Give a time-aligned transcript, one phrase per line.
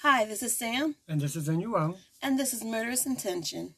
[0.00, 0.94] Hi, this is Sam.
[1.08, 1.96] And this is Yuang.
[2.20, 3.74] And this is Murderous Intention.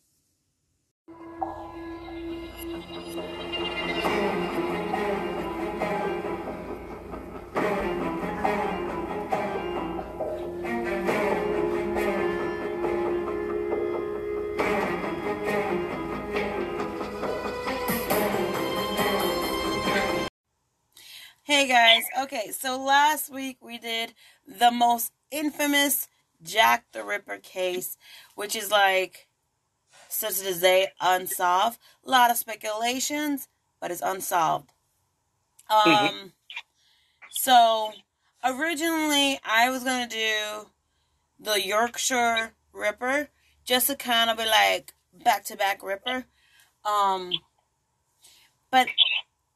[21.45, 24.15] Hey guys, okay, so last week we did
[24.47, 26.09] the most infamous
[26.43, 27.97] Jack the Ripper case,
[28.35, 29.27] which is like,
[30.09, 31.79] to this day, unsolved.
[32.07, 33.49] A lot of speculations,
[33.81, 34.71] but it's unsolved.
[35.71, 36.27] Um, mm-hmm.
[37.31, 37.93] so
[38.43, 40.69] originally I was gonna do
[41.39, 43.29] the Yorkshire Ripper,
[43.65, 46.25] just to kind of be like back to back Ripper.
[46.85, 47.33] Um,
[48.71, 48.89] but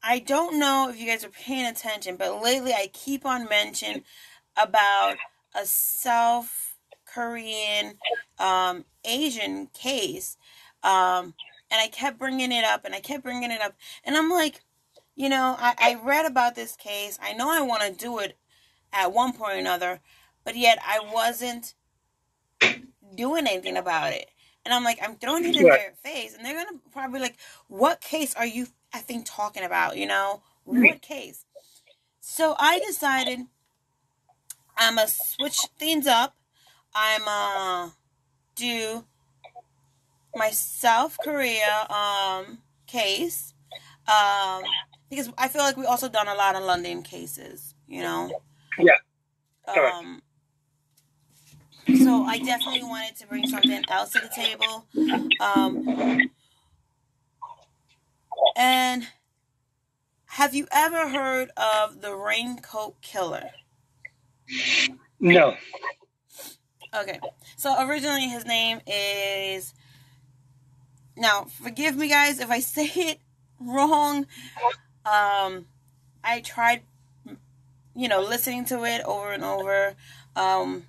[0.02, 4.04] I don't know if you guys are paying attention, but lately I keep on mentioning
[4.56, 5.16] about
[5.54, 7.98] a South Korean
[8.38, 10.36] um, Asian case.
[10.82, 11.34] Um,
[11.70, 13.74] and I kept bringing it up and I kept bringing it up.
[14.04, 14.62] And I'm like,
[15.14, 17.18] you know, I, I read about this case.
[17.22, 18.36] I know I want to do it
[18.92, 20.00] at one point or another,
[20.44, 21.74] but yet I wasn't
[23.14, 24.30] doing anything about it.
[24.64, 26.34] And I'm like, I'm throwing it in their face.
[26.34, 27.36] And they're going to probably like,
[27.68, 31.44] what case are you I think talking about, you know, what case.
[32.20, 33.40] So I decided
[34.76, 36.34] I'm gonna switch things up.
[36.94, 37.90] I'm uh
[38.54, 39.04] do
[40.34, 43.54] my South Korea um case
[44.08, 44.62] um
[45.10, 48.30] because I feel like we also done a lot of London cases, you know.
[48.78, 48.98] Yeah.
[49.66, 50.22] Um
[51.94, 54.86] so I definitely wanted to bring something else to the table.
[55.40, 55.82] Um
[58.56, 59.08] and
[60.26, 63.50] have you ever heard of the raincoat killer?
[65.20, 65.56] No.
[66.94, 67.18] Okay.
[67.56, 69.74] So originally his name is
[71.16, 73.20] Now, forgive me guys if I say it
[73.60, 74.26] wrong.
[75.04, 75.66] Um
[76.24, 76.82] I tried
[77.94, 79.94] you know, listening to it over and over.
[80.36, 80.84] Um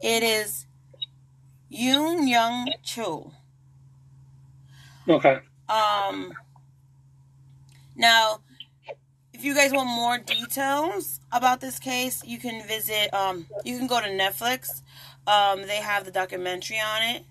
[0.00, 0.66] it is
[1.72, 3.32] Yoon Young Cho.
[5.08, 5.38] Okay.
[5.68, 6.32] Um,
[7.96, 8.40] now,
[9.42, 13.12] if you guys want more details about this case, you can visit.
[13.12, 14.82] Um, you can go to Netflix.
[15.26, 17.24] Um, they have the documentary on it,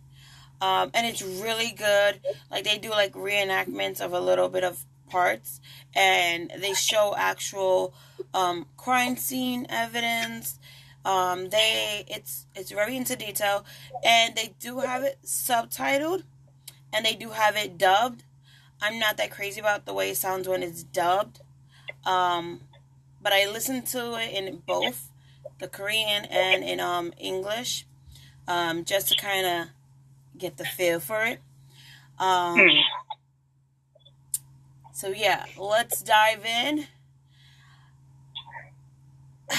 [0.60, 2.20] um, and it's really good.
[2.52, 5.62] Like they do like reenactments of a little bit of parts,
[5.96, 7.94] and they show actual
[8.34, 10.60] um, crime scene evidence.
[11.06, 13.64] Um, they it's it's very into detail,
[14.04, 16.24] and they do have it subtitled,
[16.92, 18.24] and they do have it dubbed.
[18.82, 21.40] I'm not that crazy about the way it sounds when it's dubbed.
[22.06, 22.62] Um,
[23.22, 25.10] but I listened to it in both
[25.60, 27.86] the Korean and in um English,
[28.48, 29.68] um, just to kind of
[30.38, 31.40] get the feel for it.
[32.18, 32.80] Um, hmm.
[34.94, 36.88] so yeah, let's dive in.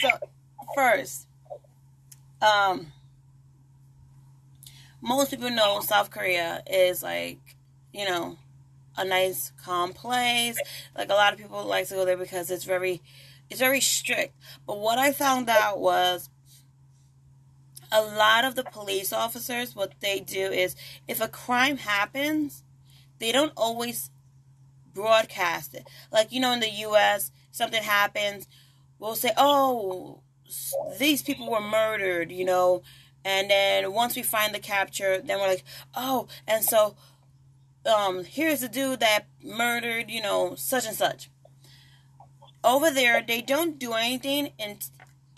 [0.00, 0.10] so
[0.74, 1.26] first,
[2.42, 2.92] um,
[5.00, 7.38] most people know South Korea is like,
[7.92, 8.36] you know,
[8.96, 10.58] a nice calm place.
[10.96, 13.02] Like a lot of people like to go there because it's very
[13.48, 14.34] it's very strict.
[14.66, 16.30] But what I found out was
[17.92, 20.76] a lot of the police officers what they do is
[21.08, 22.62] if a crime happens,
[23.18, 24.10] they don't always
[24.94, 25.88] broadcast it.
[26.12, 28.46] Like you know in the US, something happens,
[28.98, 30.20] we'll say, "Oh,
[30.98, 32.82] these people were murdered," you know,
[33.24, 35.64] and then once we find the capture, then we're like,
[35.94, 36.96] oh, and so
[37.86, 41.30] um, here's the dude that murdered, you know, such and such.
[42.62, 44.78] Over there, they don't do anything in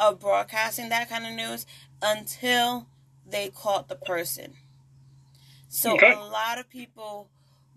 [0.00, 1.64] of broadcasting that kind of news
[2.00, 2.88] until
[3.24, 4.54] they caught the person.
[5.68, 6.12] So okay.
[6.12, 7.28] a lot of people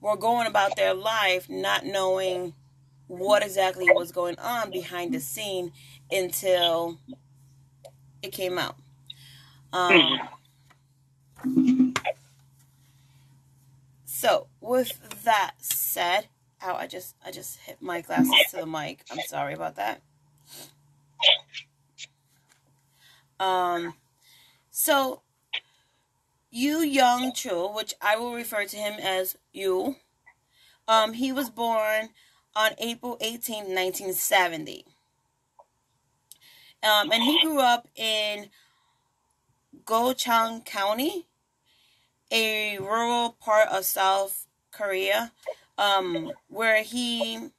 [0.01, 2.53] were going about their life not knowing
[3.07, 5.71] what exactly was going on behind the scene
[6.11, 6.99] until
[8.23, 8.75] it came out.
[9.71, 10.19] Um,
[14.15, 16.27] so with that said,
[16.63, 19.03] ow, I just I just hit my glasses to the mic.
[19.11, 20.01] I'm sorry about that.
[23.41, 23.95] Um,
[24.71, 25.21] so
[26.49, 29.97] Yu Young Cho, which I will refer to him as Yu,
[30.87, 32.09] um, he was born
[32.55, 34.85] on April 18, 1970.
[36.81, 38.49] Um, and he grew up in
[39.83, 41.27] Gochang County,
[42.31, 45.33] a rural part of South Korea,
[45.77, 47.49] um, where he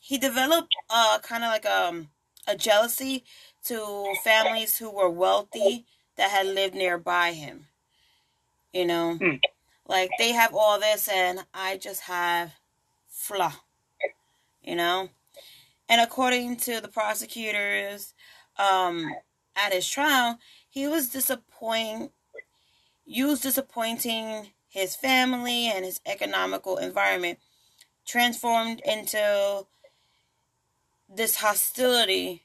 [0.00, 2.10] he developed uh kind of like a um,
[2.46, 3.24] a jealousy
[3.64, 7.68] to families who were wealthy that had lived nearby him.
[8.72, 9.36] You know, Hmm.
[9.86, 12.54] like they have all this and I just have
[13.08, 13.54] flaw.
[14.62, 15.10] You know,
[15.88, 18.14] and according to the prosecutors
[18.58, 19.20] um,
[19.56, 20.38] at his trial,
[20.68, 22.10] he was disappointing.
[23.14, 27.38] Was disappointing his family and his economical environment,
[28.06, 29.66] transformed into
[31.08, 32.44] this hostility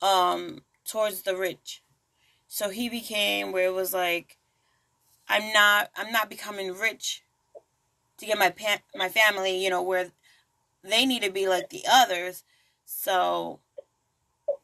[0.00, 1.82] um towards the rich.
[2.46, 4.38] So he became where it was like
[5.28, 7.24] I'm not I'm not becoming rich
[8.18, 10.12] to get my pa- my family, you know, where
[10.82, 12.44] they need to be like the others.
[12.84, 13.60] So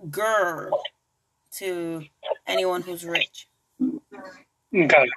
[0.09, 0.71] grr
[1.53, 2.07] to
[2.47, 3.50] anyone who's rich.
[4.75, 5.09] Okay.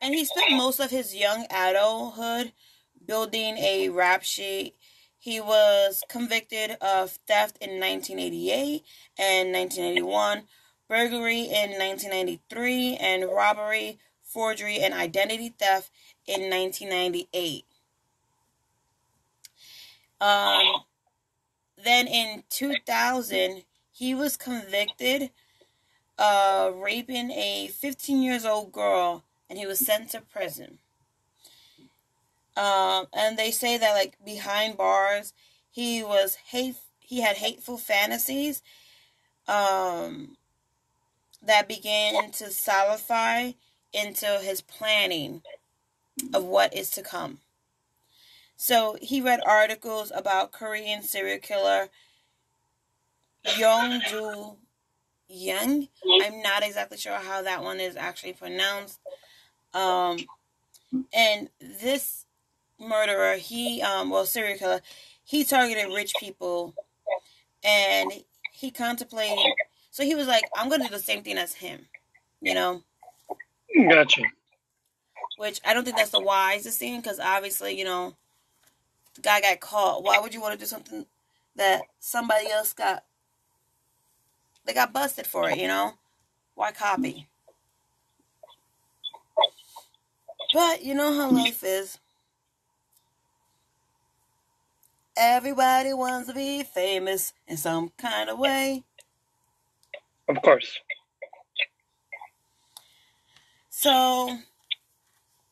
[0.00, 2.52] And he spent most of his young adulthood
[3.06, 4.74] building a rap sheet.
[5.18, 8.82] He was convicted of theft in 1988
[9.18, 10.42] and 1981,
[10.88, 15.90] burglary in 1993, and robbery, forgery, and identity theft
[16.26, 17.64] in 1998.
[20.20, 20.82] Um,
[21.82, 25.30] then in 2000, he was convicted
[26.18, 30.78] of raping a 15 years old girl and he was sent to prison.
[32.56, 35.32] Um, and they say that like behind bars,
[35.70, 36.76] he was hate.
[37.00, 38.62] He had hateful fantasies.
[39.48, 40.36] Um,
[41.42, 43.52] that began to solidify
[43.92, 45.42] into his planning
[46.32, 47.40] of what is to come.
[48.56, 51.88] So he read articles about Korean serial killer
[53.58, 54.56] Yong Ju
[55.28, 55.88] Young.
[56.22, 59.00] I'm not exactly sure how that one is actually pronounced.
[59.72, 60.18] Um,
[61.12, 62.26] and this
[62.78, 64.80] murderer, he um, well serial killer,
[65.24, 66.74] he targeted rich people,
[67.64, 68.12] and
[68.52, 69.54] he contemplated.
[69.90, 71.86] So he was like, I'm gonna do the same thing as him,
[72.40, 72.82] you know.
[73.90, 74.22] Gotcha.
[75.36, 78.14] Which I don't think that's the wisest thing because obviously, you know,
[79.16, 80.04] the guy got caught.
[80.04, 81.06] Why would you want to do something
[81.56, 83.04] that somebody else got?
[84.64, 85.94] They got busted for it, you know.
[86.54, 87.28] Why copy?
[90.52, 91.98] But you know how life is.
[95.16, 98.84] Everybody wants to be famous in some kind of way.
[100.28, 100.78] Of course.
[103.70, 104.38] So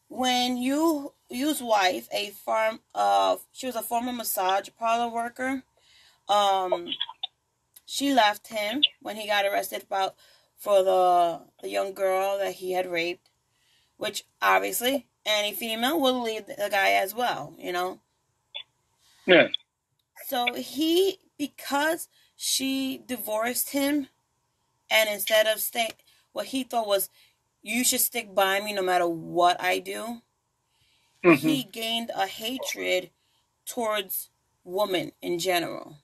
[0.08, 5.62] when you Yu's wife, a farm of she was a former massage parlor worker,
[6.28, 6.88] um
[7.92, 10.16] she left him when he got arrested about
[10.56, 13.30] for the the young girl that he had raped,
[13.96, 18.00] which obviously any female will leave the guy as well, you know.
[19.26, 19.48] Yeah.
[20.16, 24.08] So he because she divorced him
[24.90, 25.90] and instead of stay
[26.32, 27.10] what he thought was
[27.62, 30.22] you should stick by me no matter what I do,
[31.24, 33.10] hmm he gained a hatred
[33.66, 34.30] towards
[34.64, 36.01] women in general.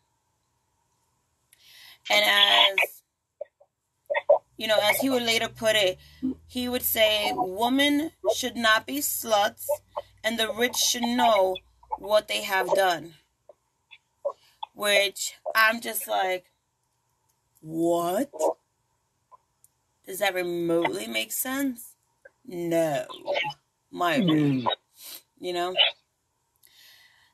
[2.10, 3.02] And as
[4.56, 5.99] you know, as he would later put it,
[6.46, 9.66] he would say, Women should not be sluts,
[10.25, 11.56] and the rich should know
[11.99, 13.14] what they have done.
[14.75, 16.50] Which I'm just like,
[17.60, 18.31] What?
[20.06, 21.94] Does that remotely make sense?
[22.44, 23.06] No.
[23.91, 24.67] My opinion Mm.
[25.38, 25.74] you know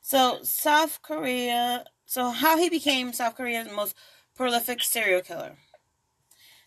[0.01, 3.95] so south korea so how he became south korea's most
[4.35, 5.57] prolific serial killer.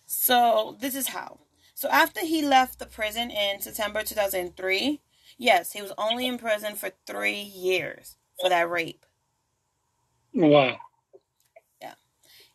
[0.06, 1.40] So this is how.
[1.74, 5.00] So after he left the prison in september 2003
[5.36, 9.04] yes he was only in prison for three years for that rape.
[10.34, 10.78] Wow.
[11.80, 11.94] Yeah.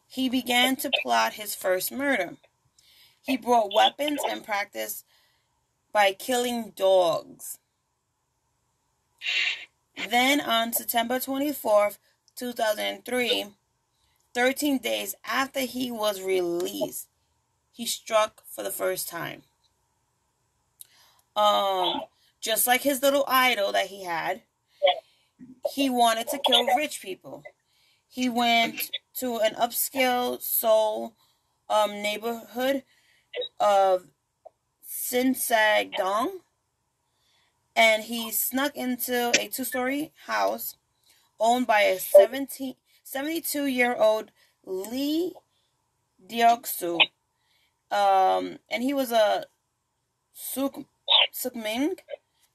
[0.07, 2.37] He began to plot his first murder.
[3.21, 5.05] He brought weapons and practiced
[5.93, 7.59] by killing dogs.
[10.09, 11.97] Then on September 24th,
[12.35, 13.45] 2003,
[14.33, 17.07] 13 days after he was released,
[17.71, 19.43] he struck for the first time.
[21.35, 22.01] Um,
[22.39, 24.41] just like his little idol that he had,
[25.73, 27.43] he wanted to kill rich people.
[28.07, 31.15] He went to an upscale Seoul
[31.69, 32.83] um, neighborhood
[33.59, 34.05] of
[34.87, 36.29] Sinsagdong
[37.75, 40.75] and he snuck into a two-story house
[41.39, 42.75] owned by a 17,
[43.13, 44.31] 72 year old
[44.65, 45.33] Lee
[46.27, 46.99] Deoksu.
[47.91, 49.45] Um, and he was a
[50.33, 50.79] Suk,
[51.31, 51.99] Sookmyung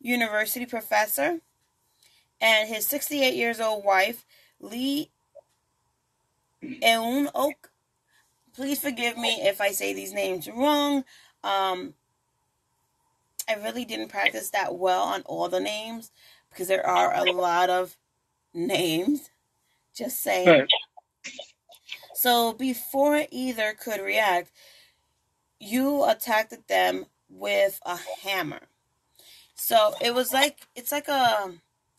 [0.00, 1.38] University professor.
[2.40, 4.24] And his 68 years old wife,
[4.58, 5.12] Lee
[6.62, 7.68] Eun Ok.
[8.52, 11.04] Please forgive me if I say these names wrong.
[11.44, 11.94] Um,
[13.48, 16.10] I really didn't practice that well on all the names
[16.50, 17.96] because there are a lot of
[18.52, 19.30] names.
[19.98, 20.46] Just saying.
[20.46, 20.68] Right.
[22.14, 24.52] So before either could react,
[25.58, 28.60] you attacked them with a hammer.
[29.56, 31.52] So it was like it's like a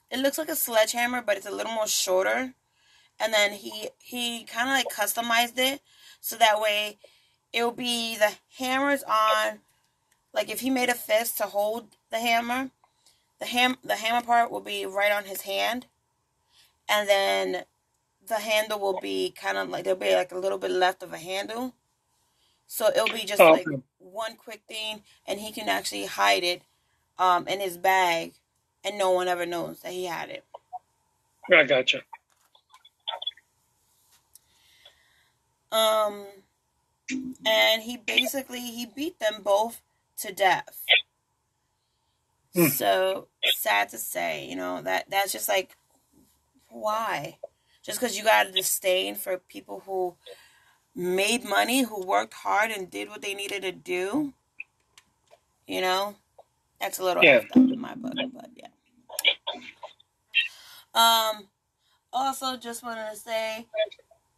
[0.10, 2.54] it looks like a sledgehammer, but it's a little more shorter.
[3.20, 5.82] And then he he kind of like customized it
[6.22, 7.00] so that way
[7.52, 9.60] it will be the hammers on
[10.34, 12.70] like if he made a fist to hold the hammer,
[13.40, 15.88] the ham the hammer part will be right on his hand.
[16.88, 17.66] And then
[18.30, 21.14] the handle will be kind of like there'll be like a little bit left of
[21.14, 21.76] a handle.
[22.68, 23.82] So it'll be just Oh, like okay.
[24.00, 26.64] one quick thing and he can actually hide it
[27.20, 28.36] um in his bag
[28.84, 30.46] and no one ever knows that he had it.
[31.54, 32.04] I gotcha.
[35.72, 36.28] Um
[37.46, 39.82] and he basically he beat them both
[40.18, 40.90] to death.
[42.54, 42.68] Hmm.
[42.68, 45.78] So sad to say, you know, that that's just like
[46.70, 47.40] why?
[47.84, 50.16] Just because you got a disdain for people who
[50.96, 54.34] made money, who worked hard and did what they needed to do,
[55.68, 56.16] you know,
[56.80, 57.40] that's a little Yeah.
[57.40, 58.68] effed up in my book, but yeah.
[60.94, 61.50] Um,
[62.12, 63.68] also, just wanted to say,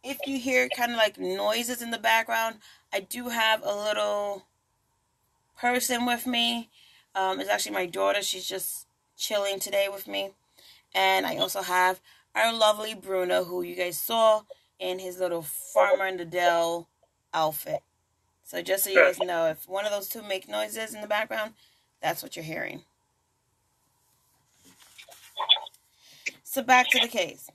[0.04, 2.56] if you hear kind of like noises in the background,
[2.92, 4.44] I do have a little
[5.58, 6.70] person with me.
[7.14, 8.22] Um, it's actually my daughter.
[8.22, 10.30] She's just chilling today with me.
[10.94, 12.00] And I also have
[12.34, 14.42] our lovely Bruno, who you guys saw
[14.78, 16.88] in his little Farmer in the Dell
[17.32, 17.82] outfit.
[18.44, 21.06] So just so you guys know, if one of those two make noises in the
[21.06, 21.54] background,
[22.00, 22.82] that's what you're hearing.
[26.42, 27.48] So back to the case.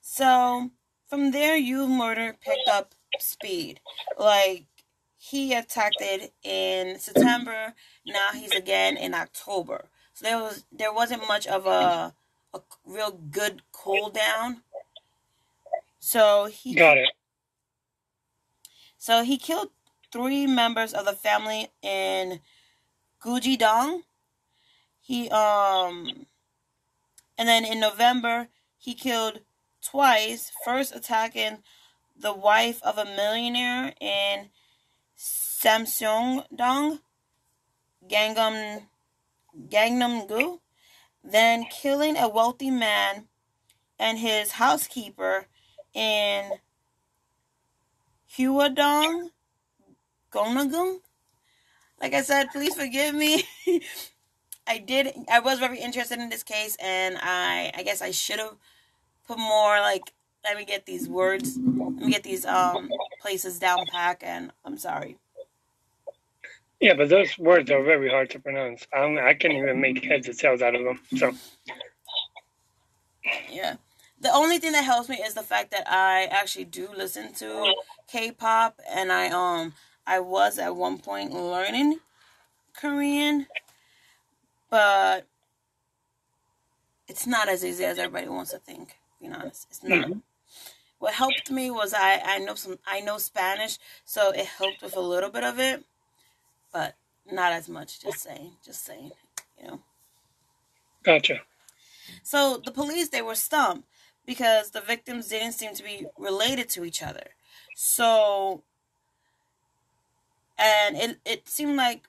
[0.00, 0.70] So
[1.08, 3.80] from there, you murder picked up speed.
[4.16, 4.66] Like
[5.16, 7.74] he attacked it in September.
[8.06, 9.88] Now he's again in October.
[10.12, 12.14] So there was there wasn't much of a
[12.54, 14.62] a real good cool down.
[16.00, 17.08] So he Got it.
[18.96, 19.70] so he killed
[20.12, 22.40] three members of the family in
[23.22, 24.02] Gujidong.
[25.00, 26.26] He um
[27.36, 29.40] and then in November he killed
[29.82, 31.58] twice, first attacking
[32.16, 34.50] the wife of a millionaire in
[35.16, 37.00] Samsung-dong,
[38.08, 38.82] Gangnam
[39.68, 40.60] Gangnam-gu,
[41.22, 43.28] then killing a wealthy man
[43.98, 45.46] and his housekeeper
[45.94, 46.52] in
[48.36, 49.30] Huadong,
[50.32, 50.98] Gonagum.
[52.00, 53.44] Like I said, please forgive me.
[54.66, 55.12] I did.
[55.30, 57.72] I was very interested in this case, and I.
[57.74, 58.56] I guess I should have
[59.26, 59.80] put more.
[59.80, 60.12] Like,
[60.44, 61.58] let me get these words.
[61.58, 64.22] Let me get these um places down pack.
[64.24, 65.16] And I'm sorry.
[66.80, 68.86] Yeah, but those words are very hard to pronounce.
[68.94, 71.00] I don't, I can't even make heads or tails out of them.
[71.16, 71.32] So
[73.50, 73.76] Yeah.
[74.20, 77.74] The only thing that helps me is the fact that I actually do listen to
[78.08, 79.74] K-pop, and I um
[80.06, 82.00] I was at one point learning
[82.74, 83.46] Korean,
[84.70, 85.26] but
[87.08, 88.98] it's not as easy as everybody wants to think.
[89.20, 90.08] Being honest, it's not.
[90.08, 90.22] Mhm.
[90.98, 94.96] What helped me was I I know some I know Spanish, so it helped with
[94.96, 95.84] a little bit of it,
[96.72, 96.96] but
[97.30, 98.00] not as much.
[98.00, 99.12] Just saying, just saying,
[99.60, 99.80] you know.
[101.02, 101.40] gotcha.
[102.22, 103.88] So the police they were stumped
[104.26, 107.30] because the victims didn't seem to be related to each other.
[107.74, 108.62] So
[110.58, 112.08] and it it seemed like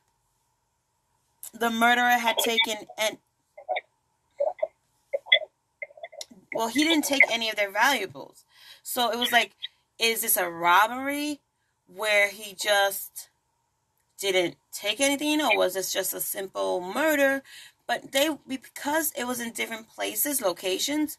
[1.54, 3.18] the murderer had taken and
[6.54, 8.46] well he didn't take any of their valuables.
[8.84, 9.56] So it was like
[10.00, 11.42] is this a robbery
[11.88, 13.30] where he just
[14.20, 17.44] didn't take anything or was this just a simple murder?
[17.88, 21.18] But they because it was in different places locations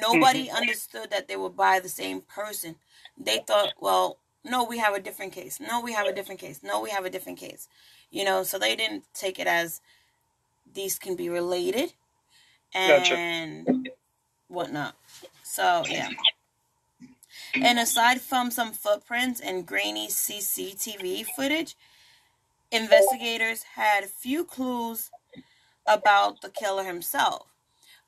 [0.00, 0.56] nobody mm-hmm.
[0.56, 2.76] understood that they were by the same person.
[3.18, 5.60] They thought well no we have a different case.
[5.60, 6.60] No we have a different case.
[6.62, 7.68] No we have a different case.
[8.10, 9.80] You know so they didn't take it as
[10.72, 11.92] these can be related
[12.74, 13.16] Gotcha.
[13.16, 13.88] and
[14.48, 14.94] whatnot.
[15.42, 16.08] So yeah
[17.54, 21.76] and aside from some footprints and grainy cctv footage
[22.72, 25.10] investigators had few clues
[25.86, 27.46] about the killer himself.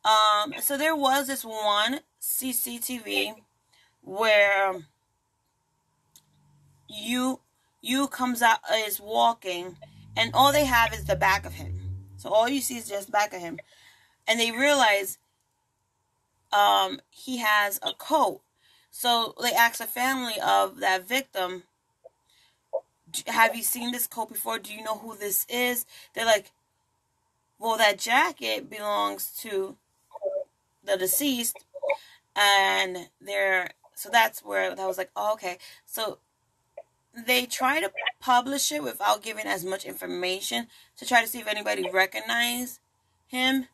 [0.04, 3.34] Um, so there was this one CCTV
[4.02, 4.74] where
[6.88, 7.40] you
[7.80, 9.76] you comes out is walking,
[10.16, 11.78] and all they have is the back of him.
[12.16, 13.58] So all you see is just back of him,
[14.26, 15.18] and they realize
[16.52, 18.40] um, he has a coat.
[18.96, 21.64] So they asked the family of that victim,
[23.26, 24.60] "Have you seen this coat before?
[24.60, 26.52] Do you know who this is?" They're like,
[27.58, 29.76] "Well, that jacket belongs to
[30.84, 31.56] the deceased."
[32.36, 35.58] And they're so that's where that was like, oh, okay.
[35.86, 36.18] So
[37.26, 41.48] they try to publish it without giving as much information to try to see if
[41.48, 42.78] anybody recognized
[43.26, 43.66] him.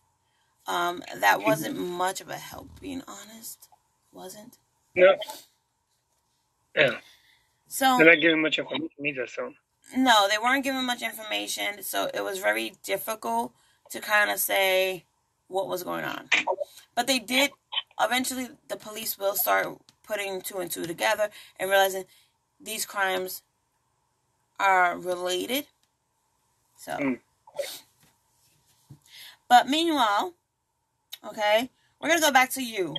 [0.67, 3.69] Um, that wasn't much of a help, being honest.
[4.12, 4.57] Wasn't.
[4.95, 5.17] No.
[6.77, 6.99] Yeah.
[7.69, 9.55] So They're not giving much information either, so.
[9.97, 13.53] no, they weren't giving much information, so it was very difficult
[13.91, 15.05] to kind of say
[15.49, 16.29] what was going on.
[16.95, 17.51] But they did
[18.01, 19.69] eventually the police will start
[20.03, 22.05] putting two and two together and realizing
[22.61, 23.43] these crimes
[24.59, 25.67] are related.
[26.77, 27.21] So Mm.
[29.49, 30.35] But meanwhile,
[31.27, 31.71] okay,
[32.01, 32.95] we're going to go back to you.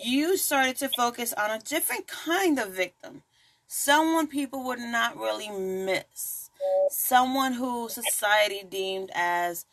[0.00, 3.22] You started to focus on a different kind of victim.
[3.66, 6.50] Someone people would not really miss.
[6.88, 9.66] Someone who society deemed as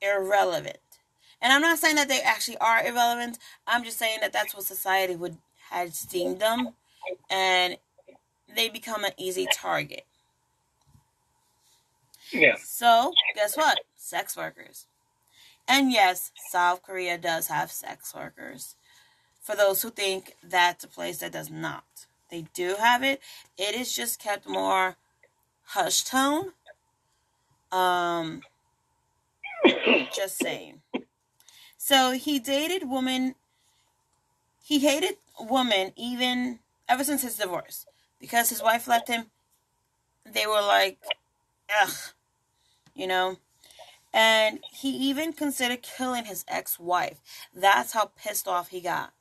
[0.00, 0.76] irrelevant.
[1.40, 3.38] And I'm not saying that they actually are irrelevant.
[3.66, 5.38] I'm just saying that that's what society would
[5.70, 6.74] has deemed them
[7.30, 7.76] and
[8.54, 10.04] they become an easy target.
[12.30, 12.56] Yeah.
[12.62, 13.80] So, guess what?
[13.96, 14.86] Sex workers.
[15.66, 18.76] And yes, South Korea does have sex workers.
[19.42, 23.20] For those who think that's a place that does not, they do have it.
[23.58, 24.96] It is just kept more
[25.64, 26.52] hush tone.
[27.72, 28.42] Um,
[30.14, 30.82] just saying.
[31.76, 33.34] So he dated woman.
[34.62, 37.86] He hated woman even ever since his divorce
[38.20, 39.26] because his wife left him.
[40.24, 40.98] They were like,
[41.80, 41.92] ugh,
[42.94, 43.38] you know.
[44.14, 47.20] And he even considered killing his ex-wife.
[47.52, 49.12] That's how pissed off he got.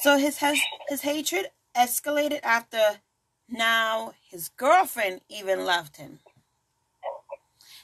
[0.00, 3.00] So his his, his hatred escalated after
[3.48, 6.20] now his girlfriend even left him.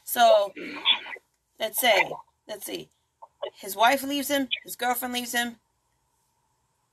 [0.05, 0.53] So
[1.59, 2.12] let's say,
[2.46, 2.90] let's see.
[3.57, 5.57] His wife leaves him, his girlfriend leaves him.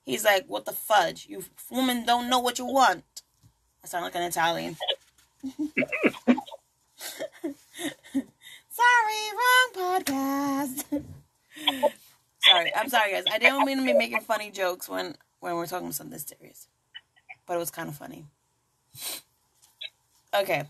[0.05, 1.27] He's like, what the fudge?
[1.29, 3.03] You women don't know what you want.
[3.83, 4.75] I sound like an Italian.
[8.69, 11.03] sorry, wrong podcast.
[12.41, 13.23] sorry, I'm sorry, guys.
[13.31, 16.67] I didn't mean to be making funny jokes when when we're talking about something serious,
[17.47, 18.25] but it was kind of funny.
[20.33, 20.65] Okay,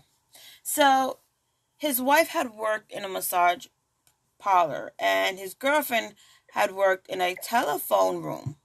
[0.62, 1.18] so
[1.76, 3.66] his wife had worked in a massage
[4.38, 6.14] parlor, and his girlfriend
[6.52, 8.56] had worked in a telephone room,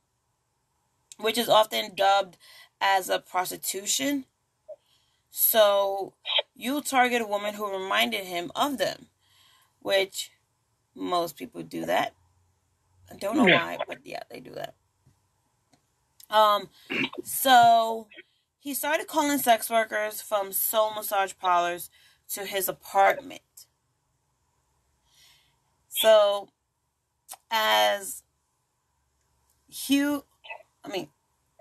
[1.18, 2.38] which is often dubbed
[2.82, 4.26] as a prostitution.
[5.30, 6.14] So
[6.56, 9.08] you target a woman who reminded him of them,
[9.82, 10.32] which
[10.96, 12.14] most people do that.
[13.12, 13.56] I don't know Yeah.
[13.56, 14.76] why, but yeah, they do that.
[16.30, 16.70] Um,
[17.24, 18.08] so
[18.60, 21.90] he started calling sex workers from soul massage parlors
[22.30, 23.42] to his apartment.
[25.90, 26.50] So,
[27.50, 28.24] as
[29.70, 30.26] Hugh,
[30.84, 31.10] I mean,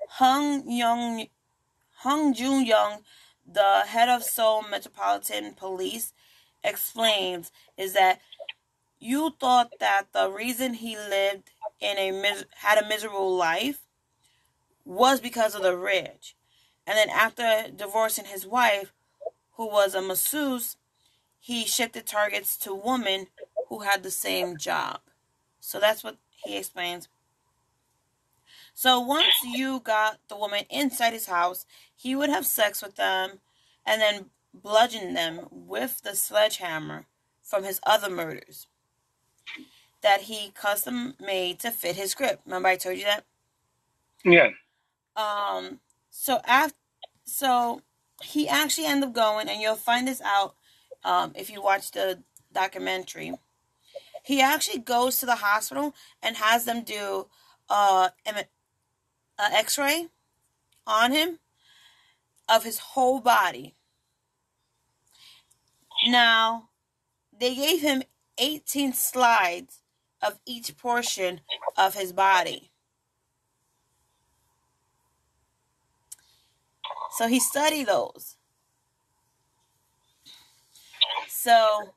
[0.08, 1.26] Hung Young,
[1.98, 3.02] Hung Jun Young,
[3.46, 6.12] the head of Seoul Metropolitan Police,
[6.64, 8.20] explains is that
[8.98, 13.80] you thought that the reason he lived in a had a miserable life
[14.84, 16.36] was because of the rich,
[16.86, 18.92] and then after divorcing his wife,
[19.52, 20.76] who was a masseuse,
[21.38, 23.26] he shifted targets to women
[23.68, 25.00] who had the same job.
[25.60, 27.08] So that's what he explains.
[28.74, 33.40] So once you got the woman inside his house, he would have sex with them
[33.84, 37.06] and then bludgeon them with the sledgehammer
[37.42, 38.66] from his other murders
[40.02, 42.40] that he custom made to fit his grip.
[42.44, 43.24] Remember I told you that?
[44.24, 44.50] Yeah.
[45.16, 45.80] Um
[46.10, 46.76] so after
[47.24, 47.82] so
[48.22, 50.54] he actually ended up going and you'll find this out
[51.04, 53.32] um, if you watch the documentary.
[54.22, 57.26] He actually goes to the hospital and has them do
[57.68, 58.44] uh, an
[59.38, 60.08] x-ray
[60.86, 61.38] on him
[62.48, 63.74] of his whole body.
[66.06, 66.70] Now,
[67.38, 68.02] they gave him
[68.38, 69.80] 18 slides
[70.22, 71.40] of each portion
[71.76, 72.70] of his body.
[77.16, 78.36] So he studied those.
[81.28, 81.92] So,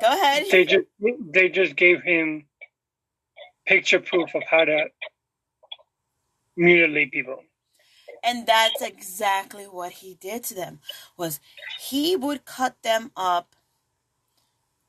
[0.00, 0.46] go ahead.
[0.50, 0.86] They just
[1.30, 2.46] they just gave him
[3.66, 4.86] picture proof of how to
[6.56, 7.44] mutilate people.
[8.24, 10.80] And that's exactly what he did to them.
[11.16, 11.40] Was
[11.80, 13.54] he would cut them up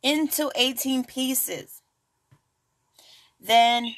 [0.03, 1.81] into 18 pieces.
[3.39, 3.95] Then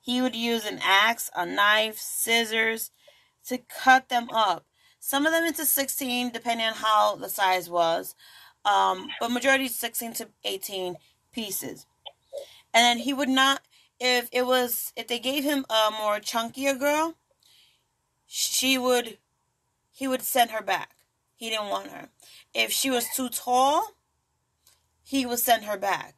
[0.00, 2.90] he would use an axe, a knife, scissors
[3.46, 4.64] to cut them up.
[5.00, 8.14] Some of them into 16, depending on how the size was,
[8.64, 10.96] um, but majority 16 to 18
[11.32, 11.86] pieces.
[12.72, 13.60] And then he would not,
[14.00, 17.14] if it was, if they gave him a more chunkier girl,
[18.26, 19.18] she would,
[19.92, 20.90] he would send her back.
[21.36, 22.08] He didn't want her.
[22.54, 23.88] If she was too tall,
[25.02, 26.14] he would send her back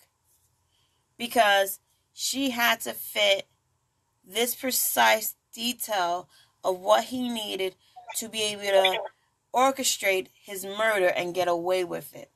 [1.16, 1.80] because
[2.12, 3.46] she had to fit
[4.24, 6.28] this precise detail
[6.62, 7.74] of what he needed
[8.16, 9.00] to be able to
[9.54, 12.30] orchestrate his murder and get away with it.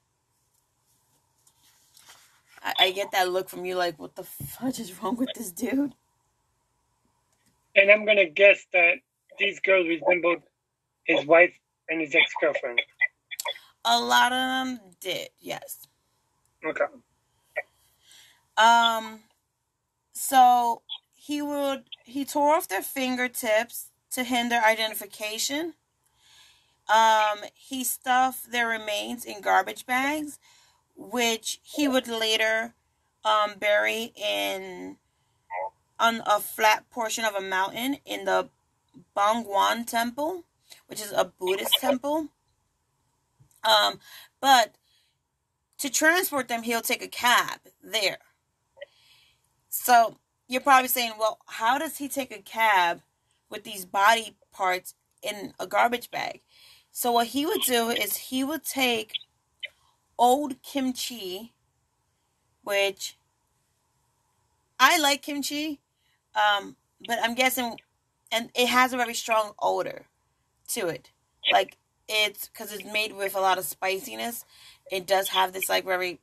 [2.63, 5.53] I, I get that look from you like, what the fudge is wrong with this
[5.53, 5.95] dude?
[7.77, 8.95] And I'm gonna guess that
[9.39, 10.43] these girls resembled
[11.05, 11.53] his wife
[11.89, 12.81] and his ex girlfriend.
[13.85, 15.87] A lot of them did, yes.
[16.65, 16.85] Okay.
[18.57, 19.21] Um,
[20.13, 20.83] so
[21.15, 25.75] he would he tore off their fingertips to hinder identification.
[26.93, 30.39] Um, he stuffed their remains in garbage bags,
[30.97, 32.75] which he would later
[33.25, 34.97] um, bury in
[35.99, 38.49] on a flat portion of a mountain in the
[39.17, 40.45] Bangwan Temple,
[40.87, 42.29] which is a Buddhist temple.
[43.65, 44.01] Um,
[44.41, 44.75] but
[45.79, 48.19] to transport them, he'll take a cab there.
[49.69, 50.17] So
[50.49, 53.03] you're probably saying, well, how does he take a cab
[53.49, 56.41] with these body parts in a garbage bag?
[56.93, 59.13] So what he would do is he would take
[60.19, 61.55] old kimchi,
[62.63, 63.17] which
[64.79, 65.81] I like kimchi,
[66.35, 67.77] um, but I'm guessing,
[68.33, 70.07] and it has a very strong odor
[70.69, 71.11] to it.
[71.53, 71.79] Like
[72.11, 74.45] it's because it's made with a lot of spiciness.
[74.91, 76.19] It does have this like very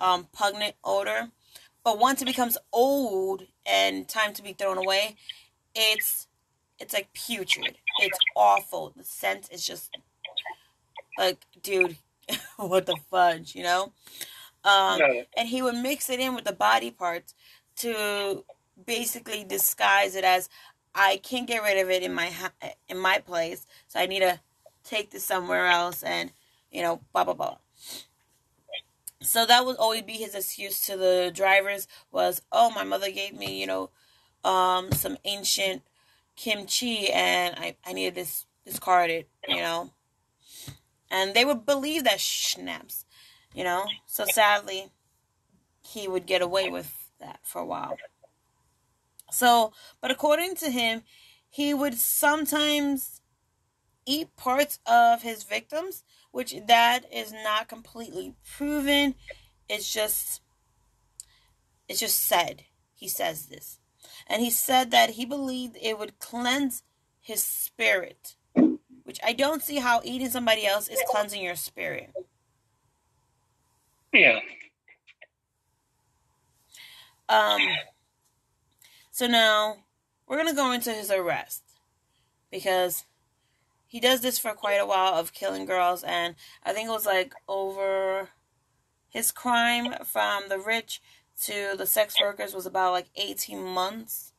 [0.00, 1.30] um, pungent odor.
[1.84, 5.16] But once it becomes old and time to be thrown away,
[5.74, 6.26] it's
[6.80, 7.76] it's like putrid.
[8.00, 8.92] It's awful.
[8.96, 9.96] The scent is just
[11.16, 11.96] like, dude,
[12.56, 13.92] what the fudge, you know?
[14.64, 14.98] Um,
[15.36, 17.34] and he would mix it in with the body parts
[17.76, 18.44] to
[18.86, 20.48] basically disguise it as
[20.94, 22.52] I can't get rid of it in my ha-
[22.88, 24.40] in my place, so I need to
[24.84, 26.32] take this somewhere else, and
[26.70, 27.56] you know, blah blah blah.
[29.22, 33.32] So that would always be his excuse to the drivers was, oh, my mother gave
[33.34, 33.90] me, you know,
[34.44, 35.82] um, some ancient
[36.36, 39.92] kimchi, and I I needed this discarded, you know,
[41.10, 43.04] and they would believe that schnapps,
[43.54, 43.84] you know.
[44.06, 44.90] So sadly,
[45.82, 48.00] he would get away with that for a while.
[49.30, 51.02] So, but according to him,
[51.48, 53.20] he would sometimes
[54.06, 59.14] eat parts of his victims, which that is not completely proven.
[59.68, 60.40] It's just
[61.88, 62.64] it's just said.
[62.94, 63.78] He says this.
[64.26, 66.82] And he said that he believed it would cleanse
[67.20, 68.36] his spirit,
[69.04, 72.12] which I don't see how eating somebody else is cleansing your spirit.
[74.12, 74.40] Yeah.
[77.28, 77.60] Um
[79.10, 79.76] so now
[80.26, 81.62] we're going to go into his arrest
[82.50, 83.04] because
[83.94, 87.06] he does this for quite a while of killing girls and I think it was
[87.06, 88.30] like over
[89.08, 91.00] his crime from the rich
[91.42, 94.32] to the sex workers was about like 18 months.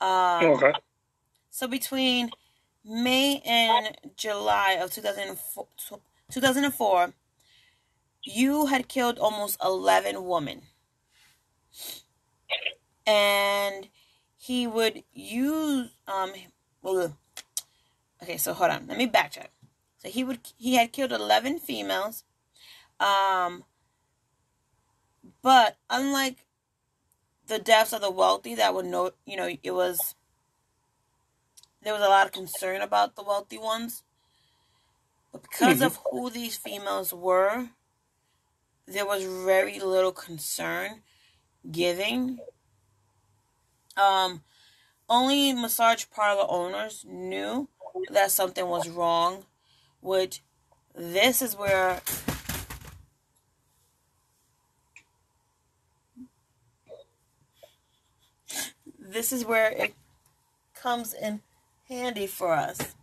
[0.00, 0.72] Um, Okay.
[1.50, 2.30] so between
[2.84, 5.68] May and July of 2004,
[6.30, 7.14] 2004,
[8.24, 10.62] you had killed almost 11 women.
[13.06, 13.88] And
[14.36, 16.32] he would use um
[16.82, 17.18] well,
[18.22, 18.86] okay, so hold on.
[18.86, 19.48] Let me backtrack.
[19.98, 22.24] So he would he had killed 11 females.
[23.00, 23.64] Um
[25.42, 26.46] but unlike
[27.46, 30.14] the deaths of the wealthy that would know, you know, it was
[31.82, 34.02] there was a lot of concern about the wealthy ones.
[35.32, 37.68] But because of who these females were,
[38.86, 41.02] there was very little concern
[41.70, 42.38] giving.
[43.96, 44.42] Um,
[45.08, 47.68] only massage parlor owners knew
[48.10, 49.44] that something was wrong,
[50.00, 50.42] which
[50.94, 52.00] this is where
[58.98, 59.94] this is where it
[60.74, 61.40] comes in
[61.88, 62.94] handy for us.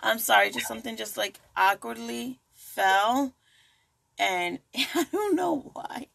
[0.00, 3.34] I'm sorry, just something just like awkwardly fell,
[4.18, 6.06] and I don't know why.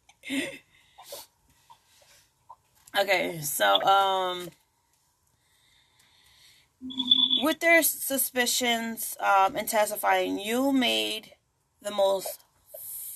[2.98, 4.48] okay, so um,
[7.44, 11.32] with their suspicions um, intensifying, you made
[11.82, 12.40] the most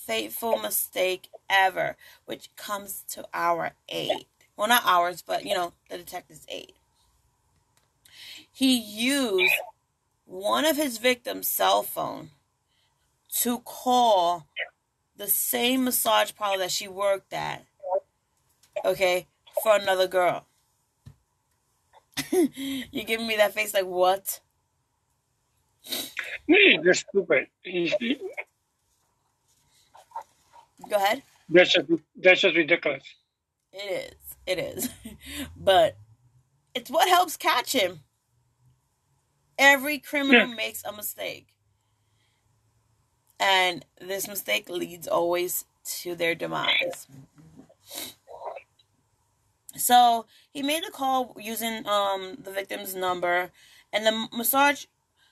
[0.07, 4.27] fateful mistake ever, which comes to our aid.
[4.57, 6.75] Well, not ours, but you know, the detective's aid.
[8.51, 9.55] He used
[10.27, 12.31] one of his victim's cell phone
[13.41, 14.47] to call
[15.17, 17.65] the same massage parlor that she worked at.
[18.85, 19.27] Okay,
[19.63, 20.47] for another girl.
[22.33, 24.41] you giving me that face like what?
[26.47, 27.47] Me, you're stupid.
[30.89, 31.23] Go ahead.
[31.49, 33.05] That's just that's just ridiculous.
[33.73, 34.37] It is.
[34.47, 34.91] It is.
[35.57, 35.97] but
[36.75, 38.01] it's what helps catch him.
[39.59, 40.55] Every criminal yeah.
[40.55, 41.49] makes a mistake.
[43.41, 45.65] And this mistake leads always
[46.01, 47.07] to their demise.
[49.79, 53.51] So he made a call using um the victim's number,
[53.93, 54.87] and the massage,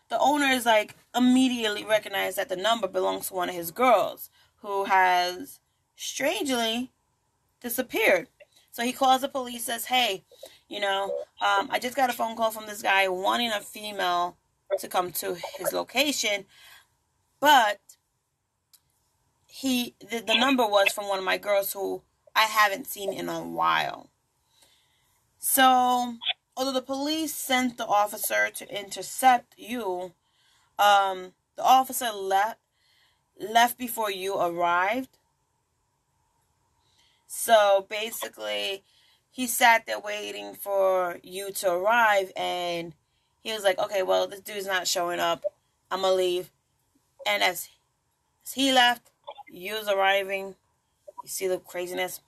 [0.08, 4.30] the owner is like immediately recognized that the number belongs to one of his girls
[4.56, 5.60] who has
[5.96, 6.92] strangely
[7.60, 8.28] disappeared.
[8.70, 10.24] So he calls the police, says, "Hey,
[10.68, 11.04] you know,
[11.40, 14.36] um, I just got a phone call from this guy wanting a female
[14.78, 16.46] to come to his location,
[17.40, 17.80] but
[19.46, 22.02] he the, the number was from one of my girls who
[22.34, 24.10] I haven't seen in a while."
[25.48, 26.16] So,
[26.56, 30.12] although the police sent the officer to intercept you,
[30.76, 32.58] um, the officer left
[33.38, 35.16] left before you arrived.
[37.28, 38.82] So basically,
[39.30, 42.92] he sat there waiting for you to arrive, and
[43.40, 45.44] he was like, "Okay, well, this dude's not showing up.
[45.92, 46.50] I'm gonna leave."
[47.24, 47.68] And as,
[48.44, 49.12] as he left,
[49.48, 50.56] you was arriving.
[51.22, 52.20] You see the craziness.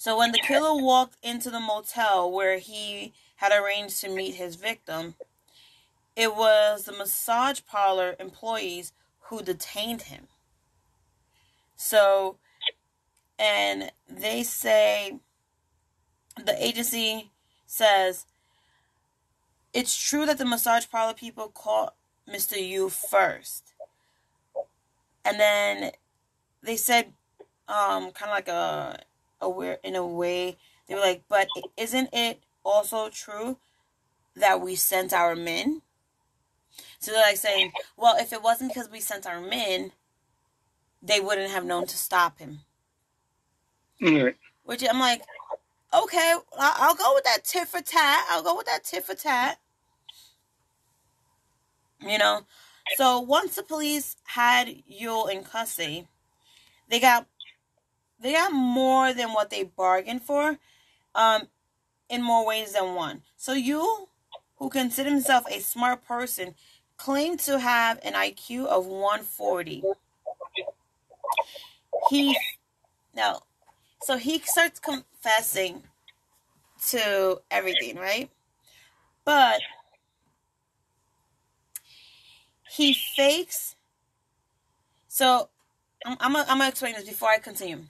[0.00, 4.54] So when the killer walked into the motel where he had arranged to meet his
[4.54, 5.14] victim,
[6.16, 10.28] it was the massage parlor employees who detained him.
[11.76, 12.38] So,
[13.38, 15.18] and they say,
[16.42, 17.30] the agency
[17.66, 18.24] says,
[19.74, 21.94] it's true that the massage parlor people caught
[22.26, 22.56] Mr.
[22.56, 23.74] Yu first.
[25.26, 25.90] And then
[26.62, 27.12] they said,
[27.68, 29.00] um, kind of like a
[29.40, 30.56] aware in a way.
[30.86, 33.58] They were like, but isn't it also true
[34.36, 35.82] that we sent our men?
[36.98, 39.92] So they're like saying, well, if it wasn't because we sent our men,
[41.02, 42.60] they wouldn't have known to stop him.
[44.02, 44.36] Mm-hmm.
[44.64, 45.22] Which I'm like,
[45.94, 48.24] okay, I'll go with that tit for tat.
[48.30, 49.58] I'll go with that tit for tat.
[52.00, 52.46] You know,
[52.96, 56.08] so once the police had Yule in custody,
[56.88, 57.26] they got
[58.20, 60.58] they got more than what they bargained for
[61.14, 61.48] um,
[62.08, 63.22] in more ways than one.
[63.36, 64.08] So you,
[64.56, 66.54] who consider himself a smart person,
[66.96, 69.82] claim to have an IQ of 140.
[72.10, 72.36] He
[73.14, 73.40] now,
[74.02, 75.82] so he starts confessing
[76.88, 78.30] to everything, right?
[79.24, 79.60] But
[82.70, 83.76] he fakes.
[85.08, 85.48] So
[86.04, 87.84] I'm, I'm, I'm gonna explain this before I continue.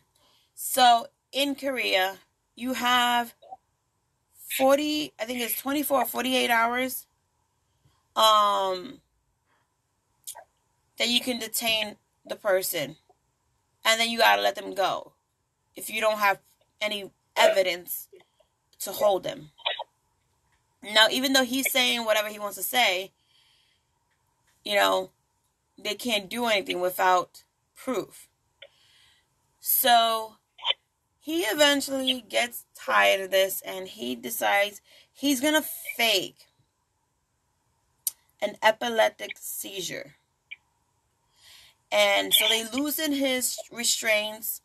[0.62, 2.18] So in Korea,
[2.54, 3.34] you have
[4.58, 7.06] 40, I think it's 24 or 48 hours
[8.14, 9.00] um
[10.98, 11.96] that you can detain
[12.26, 12.96] the person
[13.86, 15.12] and then you got to let them go
[15.74, 16.38] if you don't have
[16.78, 18.08] any evidence
[18.80, 19.52] to hold them.
[20.82, 23.12] Now, even though he's saying whatever he wants to say,
[24.62, 25.10] you know,
[25.82, 27.44] they can't do anything without
[27.74, 28.28] proof.
[29.58, 30.36] So,
[31.30, 34.80] he eventually gets tired of this and he decides
[35.12, 36.48] he's going to fake
[38.42, 40.14] an epileptic seizure.
[41.92, 44.60] And so they loosen his restraints.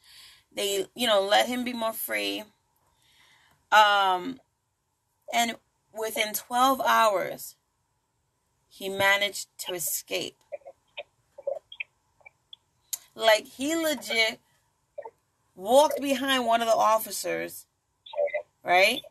[0.52, 2.44] They, you know, let him be more free.
[3.72, 4.40] Um,
[5.32, 5.58] and
[5.94, 7.58] within 12 hours,
[8.68, 10.38] he managed to escape.
[13.14, 14.40] Like, he legit
[15.56, 17.66] walked behind one of the officers,
[18.64, 19.02] right?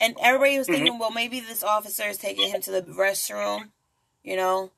[0.00, 1.00] And everybody was thinking, mm-hmm.
[1.00, 3.68] well, maybe this officer is taking him to the restroom,
[4.22, 4.70] you know?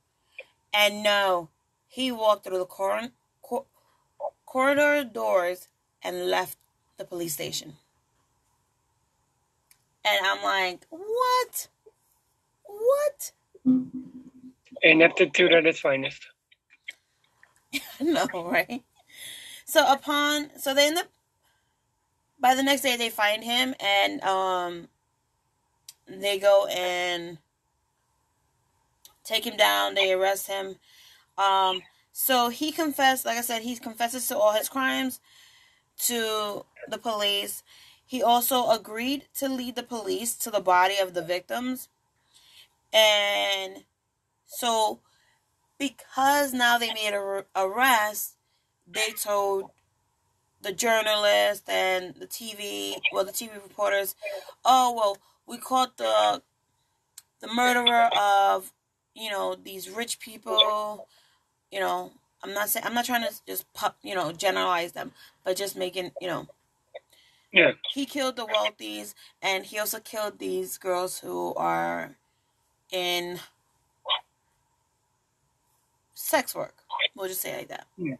[0.74, 1.48] And no,
[1.86, 3.66] he walked through the cor- cor-
[4.46, 5.68] corridor doors
[6.02, 6.58] and left
[6.96, 7.74] the police station.
[10.04, 11.68] And I'm like, what?
[12.64, 13.32] What?
[14.82, 16.26] Ineptitude at its finest.
[18.00, 18.82] no, right?
[19.72, 21.06] So upon so they end up
[22.38, 24.88] by the next day they find him and um
[26.06, 27.38] they go and
[29.24, 30.76] take him down, they arrest him.
[31.38, 31.80] Um
[32.12, 35.20] so he confessed, like I said, he confesses to all his crimes
[36.00, 37.62] to the police.
[38.04, 41.88] He also agreed to lead the police to the body of the victims.
[42.92, 43.84] And
[44.44, 45.00] so,
[45.78, 48.36] because now they made a arrest,
[48.92, 49.70] they told
[50.62, 54.14] the journalist and the TV, well, the TV reporters,
[54.64, 56.42] oh, well, we caught the
[57.40, 58.72] the murderer of,
[59.14, 61.08] you know, these rich people,
[61.70, 65.12] you know, I'm not saying I'm not trying to just pop, you know, generalize them,
[65.44, 66.46] but just making, you know,
[67.52, 67.72] yeah.
[67.92, 72.16] He killed the wealthies, and he also killed these girls who are
[72.90, 73.40] in
[76.14, 76.74] sex work.
[77.14, 77.86] We'll just say like that.
[77.98, 78.16] Yeah.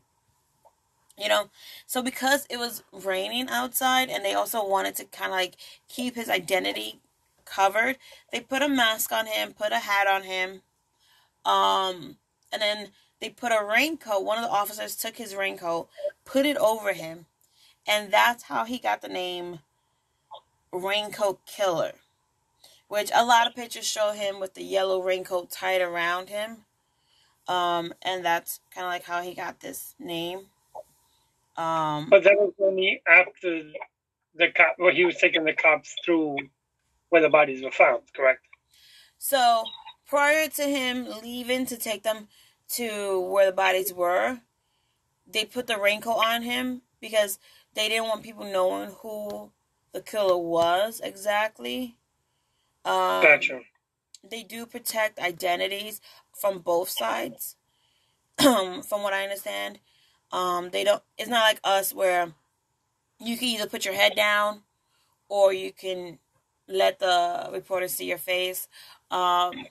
[1.23, 1.51] You know,
[1.87, 5.55] so because it was raining outside, and they also wanted to kind of like
[5.89, 6.99] keep his identity
[7.45, 7.97] covered,
[8.33, 10.63] they put a mask on him, put a hat on him,
[11.45, 12.17] um,
[12.53, 12.89] and then
[13.21, 14.25] they put a raincoat.
[14.25, 15.89] One of the officers took his raincoat,
[16.25, 17.27] put it over him,
[17.87, 19.61] and that's how he got the name
[20.73, 21.93] Raincoat Killer.
[22.89, 26.65] Which a lot of pictures show him with the yellow raincoat tied around him.
[27.47, 30.47] Um, and that's kind of like how he got this name.
[31.57, 33.63] Um, but that was only after
[34.35, 36.37] the cop, well, he was taking the cops through
[37.11, 38.47] where the bodies were found, correct?
[39.19, 39.65] So
[40.07, 42.29] prior to him leaving to take them
[42.71, 44.41] to where the bodies were,
[45.27, 47.39] they put the raincoat on him because
[47.75, 49.53] they didn't want people knowing who
[49.93, 51.97] the killer was exactly.
[52.85, 53.61] Um, gotcha.
[54.29, 56.01] They do protect identities
[56.33, 57.57] from both sides,
[58.41, 59.81] from what I understand.
[60.33, 61.03] Um, they don't.
[61.19, 62.33] It's not like us where
[63.19, 64.63] you can either put your head down
[65.29, 66.19] or you can
[66.69, 68.69] let the reporter see your face.
[69.11, 69.67] Um,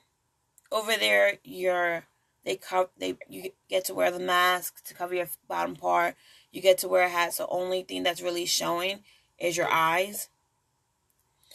[0.72, 2.06] over there, you're
[2.44, 6.16] they cover they you get to wear the mask to cover your bottom part.
[6.52, 9.04] You get to wear a hat, so only thing that's really showing
[9.40, 10.30] is your eyes.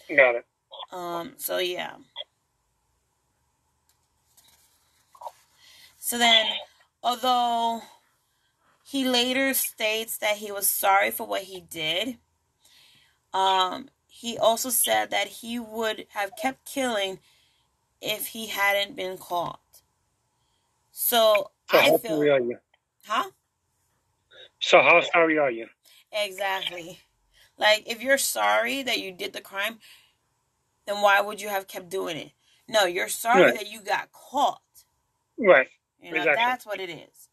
[0.08, 0.46] Got it.
[0.92, 1.34] Um.
[1.38, 1.96] So yeah.
[5.98, 6.46] So then,
[7.02, 7.82] although
[8.86, 12.18] he later states that he was sorry for what he did,
[13.34, 17.18] um, he also said that he would have kept killing
[18.00, 19.60] if he hadn't been caught.
[20.92, 22.56] So, so I how feel, sorry are you?
[23.06, 23.30] huh?
[24.60, 25.66] So how sorry are you?
[26.12, 27.00] Exactly.
[27.58, 29.80] Like if you're sorry that you did the crime,
[30.86, 32.32] then why would you have kept doing it?
[32.68, 33.54] No, you're sorry Right.
[33.54, 34.60] that you got caught.
[35.38, 35.68] Right.
[36.00, 36.34] You know, Exactly.
[36.36, 37.28] that's what it is.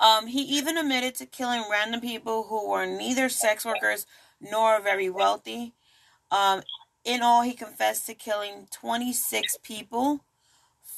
[0.00, 4.06] Um, he even admitted to killing random people who were neither sex workers
[4.40, 5.74] nor very wealthy.
[6.30, 6.62] Um,
[7.04, 10.20] in all, he confessed to killing 26 people.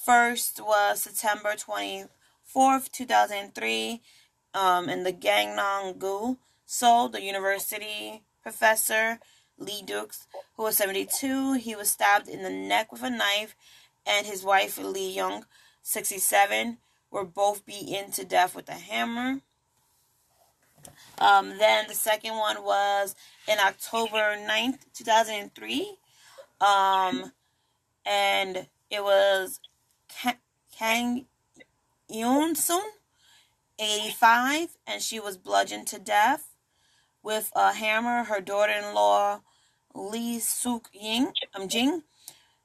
[0.04, 4.02] First was September 24th, 2003,
[4.54, 6.36] um, in the Gangnam-gu.
[6.66, 9.18] So, the university professor,
[9.58, 13.54] Lee Dukes, who was 72, he was stabbed in the neck with a knife,
[14.06, 15.44] and his wife, Lee Young,
[15.82, 16.78] 67,
[17.10, 19.40] were both beaten to death with a hammer.
[21.18, 23.14] Um, then the second one was
[23.46, 25.96] in October 9th, 2003.
[26.60, 27.32] Um,
[28.06, 29.60] and it was
[30.76, 31.26] Kang
[32.10, 32.82] Yoon Sun,
[33.78, 36.54] 85, and she was bludgeoned to death
[37.22, 38.24] with a hammer.
[38.24, 39.40] Her daughter in law,
[39.94, 42.02] Lee Suk Ying, um, Jing,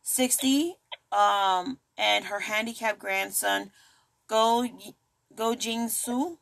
[0.01, 0.77] 60,
[1.11, 3.71] um, and her handicapped grandson,
[4.27, 4.67] Go,
[5.35, 6.39] Go Jing Soo,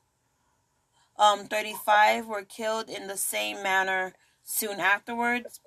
[1.17, 5.59] um, 35, were killed in the same manner soon afterwards.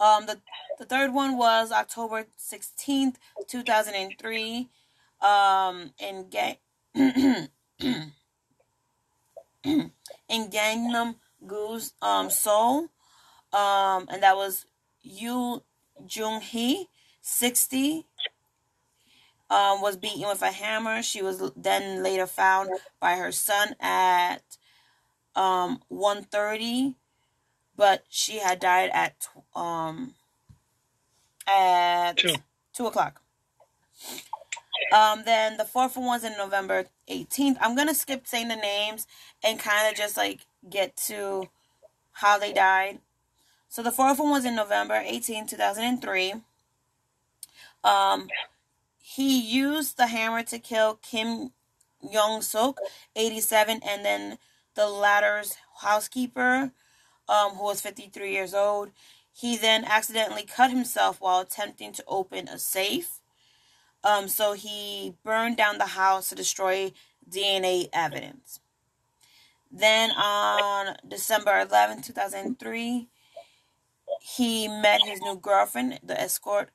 [0.00, 0.40] Um, the,
[0.78, 4.68] the third one was October 16th, 2003,
[5.20, 6.56] um, in Gang.
[10.28, 12.88] in Gangnam Goose um Seoul,
[13.52, 14.66] um, and that was
[15.02, 15.62] Yu
[16.08, 16.88] Jung Hee,
[17.20, 18.07] sixty.
[19.50, 21.02] Um, was beaten with a hammer.
[21.02, 22.70] She was then later found
[23.00, 24.42] by her son at
[25.34, 26.94] um 1.30,
[27.76, 30.14] but she had died at um
[31.46, 32.34] at Two.
[32.74, 33.22] two o'clock.
[34.92, 37.56] Um, then the fourth one was in November 18th.
[37.60, 39.06] I'm gonna skip saying the names
[39.42, 41.48] and kind of just like get to
[42.12, 43.00] how they died.
[43.68, 46.34] So the fourth one was in November 18, 2003.
[47.84, 48.28] Um,
[49.16, 51.52] he used the hammer to kill Kim
[52.02, 52.78] Young Sok,
[53.16, 54.38] 87, and then
[54.74, 56.72] the latter's housekeeper,
[57.26, 58.90] um, who was 53 years old.
[59.32, 63.20] He then accidentally cut himself while attempting to open a safe.
[64.04, 66.92] Um, so he burned down the house to destroy
[67.30, 68.60] DNA evidence.
[69.72, 73.08] Then on December 11, 2003,
[74.20, 76.68] he met his new girlfriend, the escort,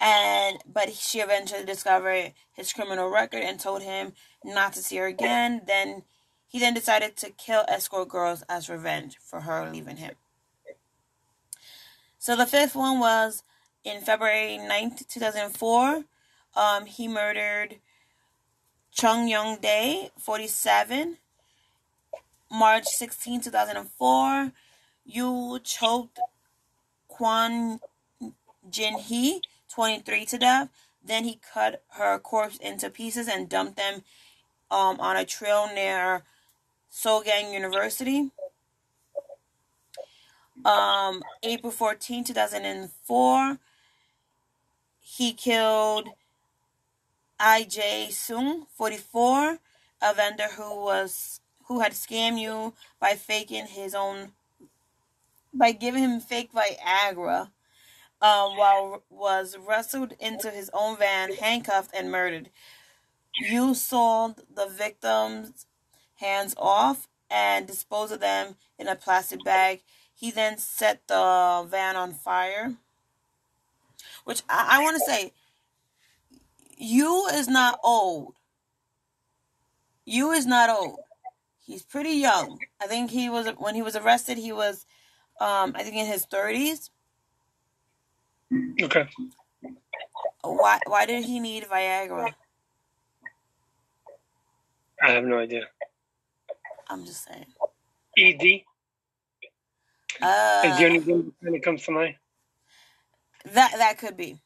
[0.00, 4.12] and but she eventually discovered his criminal record and told him
[4.44, 5.62] not to see her again.
[5.66, 6.02] Then
[6.46, 10.14] he then decided to kill escort girls as revenge for her leaving him.
[12.18, 13.42] So the fifth one was
[13.84, 16.04] in February 9th, 2004.
[16.56, 17.76] Um, he murdered
[18.92, 21.18] Chung Young Dae, 47.
[22.50, 24.52] March 16, 2004.
[25.04, 26.18] Yu choked
[27.10, 27.80] Kwon
[28.70, 29.42] Jin Hee,
[29.74, 30.68] 23, to death.
[31.04, 34.02] Then he cut her corpse into pieces and dumped them
[34.70, 36.22] um, on a trail near
[36.90, 38.30] Sogang University.
[40.64, 43.58] Um, April 14, 2004,
[45.00, 46.08] he killed
[47.38, 48.10] I.J.
[48.10, 49.58] Sung, 44,
[50.00, 54.32] a vendor who was who had scammed Yu by faking his own
[55.52, 57.50] by giving him fake Viagra
[58.24, 62.48] um, while was wrestled into his own van, handcuffed and murdered.
[63.38, 65.66] Yu sold the victim's
[66.14, 69.82] hands off and disposed of them in a plastic bag.
[70.14, 72.76] He then set the van on fire.
[74.24, 75.32] Which I, I want to say,
[76.78, 78.36] Yu is not old.
[80.06, 80.98] Yu is not old.
[81.60, 82.58] He's pretty young.
[82.80, 84.38] I think he was when he was arrested.
[84.38, 84.86] He was,
[85.40, 86.90] um, I think in his thirties.
[88.82, 89.08] Okay.
[90.42, 90.78] Why?
[90.86, 92.34] Why did he need Viagra?
[95.02, 95.64] I have no idea.
[96.88, 97.46] I'm just saying.
[98.18, 98.62] ED.
[100.22, 102.14] Uh, Is the only thing that comes to mind?
[103.52, 104.38] that that could be.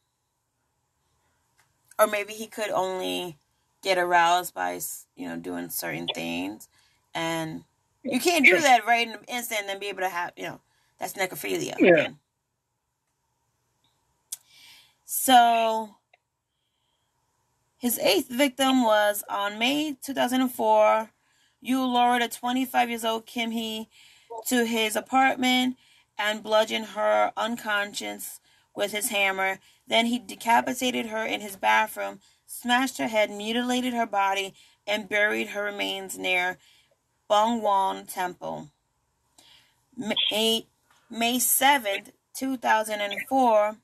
[1.98, 3.38] Or maybe he could only
[3.82, 4.80] get aroused by
[5.16, 6.68] you know doing certain things,
[7.14, 7.64] and
[8.02, 10.44] you can't do that right in an instant and then be able to have you
[10.44, 10.60] know
[10.98, 11.74] that's necrophilia.
[11.78, 12.08] Yeah.
[15.10, 15.96] So
[17.78, 21.10] his eighth victim was on May 2004.
[21.62, 23.88] Yu lured a 25 years old Kim Hee
[24.48, 25.78] to his apartment
[26.18, 28.40] and bludgeoned her unconscious
[28.76, 29.60] with his hammer.
[29.86, 34.52] Then he decapitated her in his bathroom, smashed her head, mutilated her body,
[34.86, 36.58] and buried her remains near
[37.30, 38.68] Bongwon Temple.
[39.96, 40.66] May,
[41.08, 43.78] May 7th, 2004,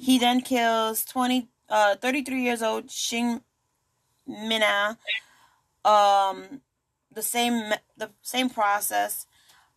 [0.00, 3.40] he then kills 20, uh, 33 years old Shin
[4.26, 4.98] Mina.
[5.84, 6.60] Um,
[7.12, 9.26] the same the same process.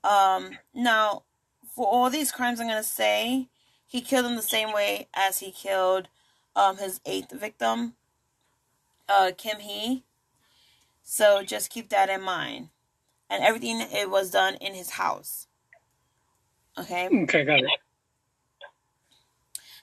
[0.04, 1.24] Um, now,
[1.76, 3.48] for all these crimes, I'm gonna say
[3.88, 6.08] he killed him the same way as he killed
[6.56, 7.94] um, his eighth victim,
[9.08, 10.04] uh, Kim Hee.
[11.04, 12.70] So just keep that in mind.
[13.30, 15.48] And everything it was done in his house.
[16.78, 17.08] Okay.
[17.24, 17.70] Okay, got it.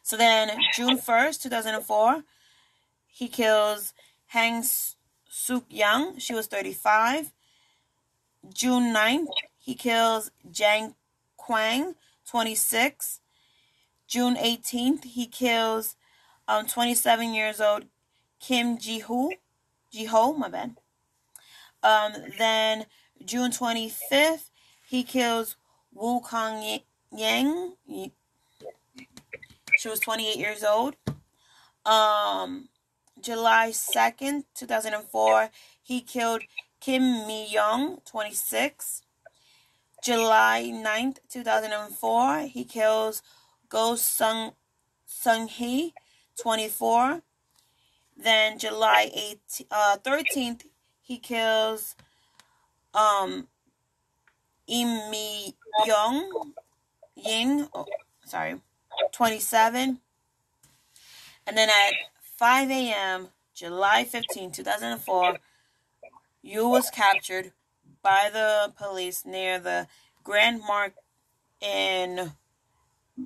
[0.08, 2.24] So then, June 1st, 2004,
[3.08, 3.92] he kills
[4.28, 4.64] Hang
[5.28, 6.18] Suk Young.
[6.18, 7.30] She was 35.
[8.54, 9.28] June 9th,
[9.58, 10.94] he kills Jang
[11.36, 11.94] Kwang,
[12.26, 13.20] 26.
[14.06, 15.94] June 18th, he kills
[16.48, 17.84] um, 27 years old
[18.40, 19.32] Kim Ji Hoo.
[19.92, 20.76] Ji Ho, my bad.
[21.82, 22.86] Um, then
[23.22, 24.48] June 25th,
[24.88, 25.56] he kills
[25.92, 26.80] Wu Kong
[27.14, 27.74] Yang.
[29.78, 30.96] She was 28 years old.
[31.86, 32.68] Um,
[33.20, 35.50] July 2nd, 2004,
[35.80, 36.42] he killed
[36.80, 39.02] Kim Mi Young, 26.
[40.02, 43.22] July 9th, 2004, he kills
[43.68, 44.52] Go Sung
[45.06, 45.94] Sung Hee,
[46.40, 47.22] 24.
[48.16, 50.62] Then July 8th, uh, 13th,
[51.00, 51.94] he kills
[52.94, 53.46] um
[54.66, 55.54] Im Mi
[55.86, 56.52] Young
[57.14, 57.86] Ying, oh,
[58.24, 58.60] sorry,
[59.12, 60.00] 27.
[61.46, 61.94] And then at
[62.38, 65.38] 5 a.m., July 15, 2004,
[66.42, 67.52] Yu was captured
[68.02, 69.88] by the police near the
[70.24, 70.94] Grand Mark
[71.60, 72.32] in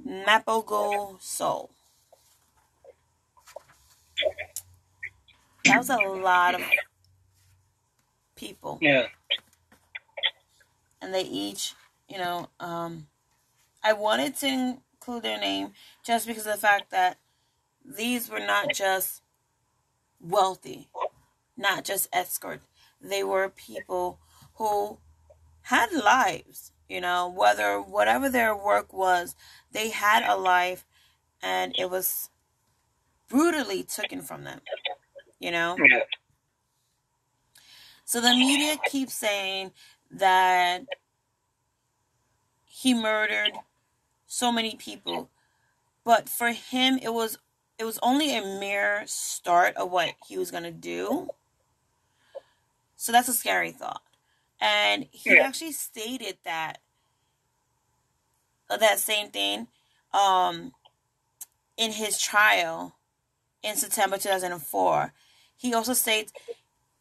[0.06, 1.70] Mapo-gu, Seoul.
[5.66, 6.62] That was a lot of
[8.36, 8.78] people.
[8.80, 9.08] Yeah.
[11.00, 11.74] and they each,
[12.08, 13.08] you know, um,
[13.82, 15.72] I wanted to include their name
[16.04, 17.18] just because of the fact that
[17.84, 19.22] these were not just
[20.20, 20.88] wealthy,
[21.56, 22.66] not just escorts.
[23.00, 24.20] They were people
[24.54, 24.98] who
[25.62, 29.34] had lives, you know, whether whatever their work was,
[29.72, 30.86] they had a life
[31.42, 32.30] and it was
[33.28, 34.60] brutally taken from them,
[35.40, 35.76] you know.
[38.04, 39.72] So the media keeps saying
[40.12, 40.84] that
[42.64, 43.52] he murdered
[44.32, 45.30] so many people.
[46.04, 47.38] But for him it was
[47.78, 51.30] it was only a mere start of what he was going to do.
[52.96, 54.02] So that's a scary thought.
[54.60, 55.42] And he Yeah.
[55.42, 56.78] actually stated that
[58.70, 59.68] that same thing
[60.14, 60.72] um
[61.76, 62.96] in his trial
[63.62, 65.12] in September 2004.
[65.56, 66.32] He also states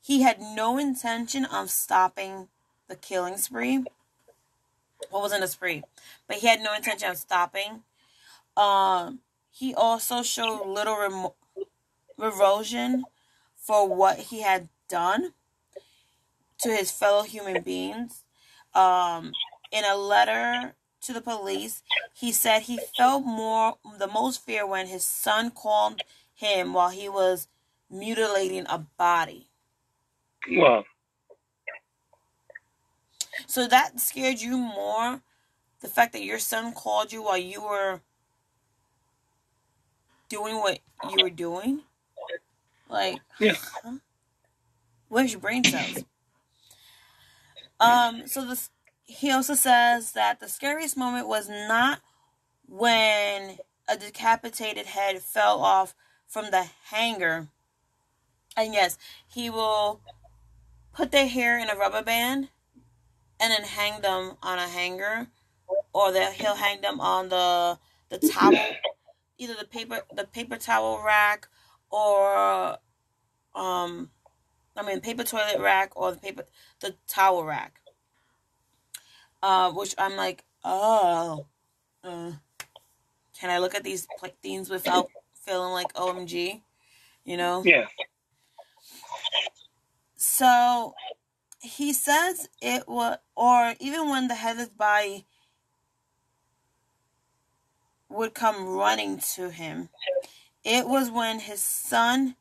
[0.02, 2.50] he had no intention of stopping
[2.90, 3.86] the killing spree.
[5.10, 5.84] What wasn't a spree,
[6.28, 7.84] but he had no intention of stopping.
[8.56, 11.36] Um, he also showed little remo-
[12.18, 13.06] revulsion
[13.56, 15.34] for what he had done
[16.60, 18.24] to his fellow human beings.
[18.74, 19.34] Um,
[19.72, 21.84] in a letter to the police,
[22.14, 26.02] he said he felt more the most fear when his son called
[26.34, 27.48] him while he was
[27.90, 29.48] mutilating a body.
[30.58, 30.86] Well,
[33.48, 35.22] So that scared you more?
[35.82, 38.02] The fact that your son called you while you were
[40.30, 40.80] doing what
[41.10, 41.82] you were doing?
[42.90, 43.56] Like, Yeah.
[43.84, 43.98] huh?
[45.10, 46.04] where's your brain cells?
[47.80, 48.70] Um, so this
[49.04, 52.00] he also says that the scariest moment was not
[52.68, 55.94] when a decapitated head fell off
[56.28, 57.50] from the hanger.
[58.56, 60.00] And yes, he will
[60.94, 62.50] put their hair in a rubber band
[63.42, 65.28] and then hang them on a hanger,
[65.94, 67.78] or that he'll hang them on the
[68.10, 68.54] the towel,
[69.38, 71.48] either the paper the paper towel rack,
[71.90, 72.78] or
[73.56, 74.12] um,
[74.78, 76.46] I mean paper toilet rack or the paper
[76.80, 77.82] the towel rack.
[79.44, 81.48] Uh, which I'm like, oh,
[82.04, 82.32] uh,
[83.40, 84.08] can I look at these
[84.44, 86.62] things without feeling like OMG,
[87.26, 87.64] you know?
[87.66, 87.88] yeah.
[90.16, 90.94] So
[91.62, 95.26] he says it was, or even when the headless body
[98.10, 99.90] would come running to him,
[100.64, 102.36] it was when his son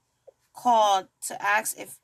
[0.54, 1.98] called to ask if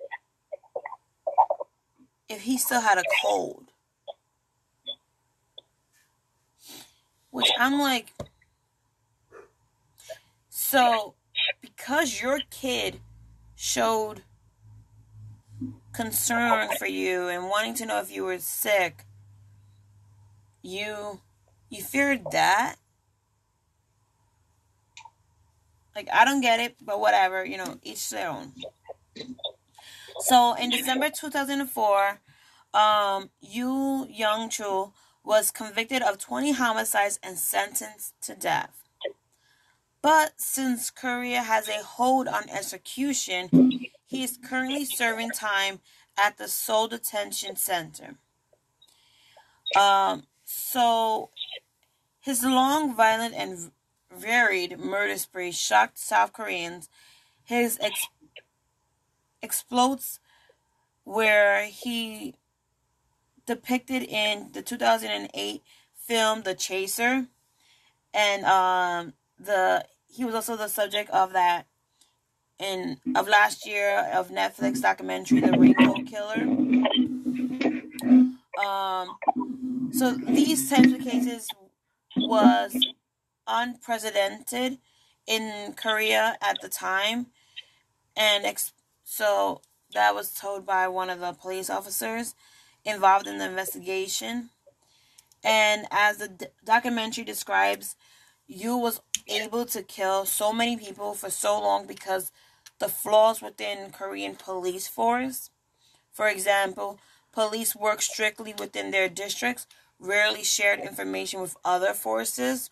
[2.29, 3.71] if he still had a cold.
[7.31, 8.13] Which I'm like,
[10.49, 11.15] so
[11.61, 13.01] because your kid
[13.55, 14.23] showed
[15.97, 19.07] concern for you and wanting to know if you were sick,
[20.63, 21.21] you
[21.71, 22.77] you feared that.
[25.95, 28.53] Like I don't get it, but whatever, you know, each their own.
[30.21, 32.21] So in December 2004,
[32.75, 34.93] um, Yu Young Chu
[35.25, 38.83] was convicted of 20 homicides and sentenced to death.
[40.03, 43.49] But since Korea has a hold on execution,
[44.17, 45.81] he is currently serving time
[46.17, 48.15] at the Seoul Detention Center.
[49.79, 51.29] Um, so
[52.19, 53.73] his long, violent, and
[54.11, 56.89] varied murder spree shocked South Koreans.
[57.45, 58.09] His ex-
[59.43, 60.19] explodes,
[61.05, 62.37] where he
[63.47, 65.63] depicted in the 2008
[65.95, 67.27] film The Chaser,
[68.15, 71.67] and um, the he was also the subject of that
[72.61, 76.49] in of last year of Netflix documentary The Raincoat Killer.
[78.57, 79.19] Um,
[79.93, 81.55] so these types of cases
[82.17, 82.87] was
[83.49, 84.79] unprecedented
[85.27, 87.29] in Korea at the time,
[88.17, 88.73] and ex-
[89.05, 89.63] so
[89.95, 92.35] that was told by one of the police officers
[92.85, 94.51] involved in the investigation.
[95.45, 97.97] And as the d- documentary describes,
[98.49, 102.33] Yu was able to kill so many people for so long because
[102.79, 105.51] the flaws within Korean police force.
[106.13, 106.99] For example,
[107.33, 109.67] police work strictly within their districts,
[109.99, 112.71] rarely shared information with other forces.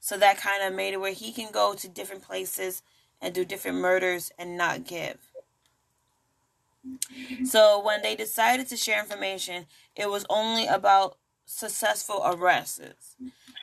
[0.00, 2.82] So that kind of made it where he can go to different places
[3.20, 5.18] and do different murders and not give.
[7.44, 9.66] So when they decided to share information,
[9.96, 13.16] it was only about successful arrests,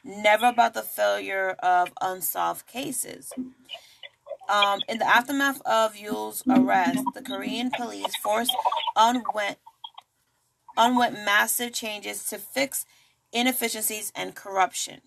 [0.03, 3.31] never about the failure of unsolved cases.
[4.47, 8.49] Um, in the aftermath of Yule's arrest, the Korean police force
[8.95, 9.57] underwent,
[10.77, 12.85] underwent massive changes to fix
[13.31, 15.01] inefficiencies and corruption.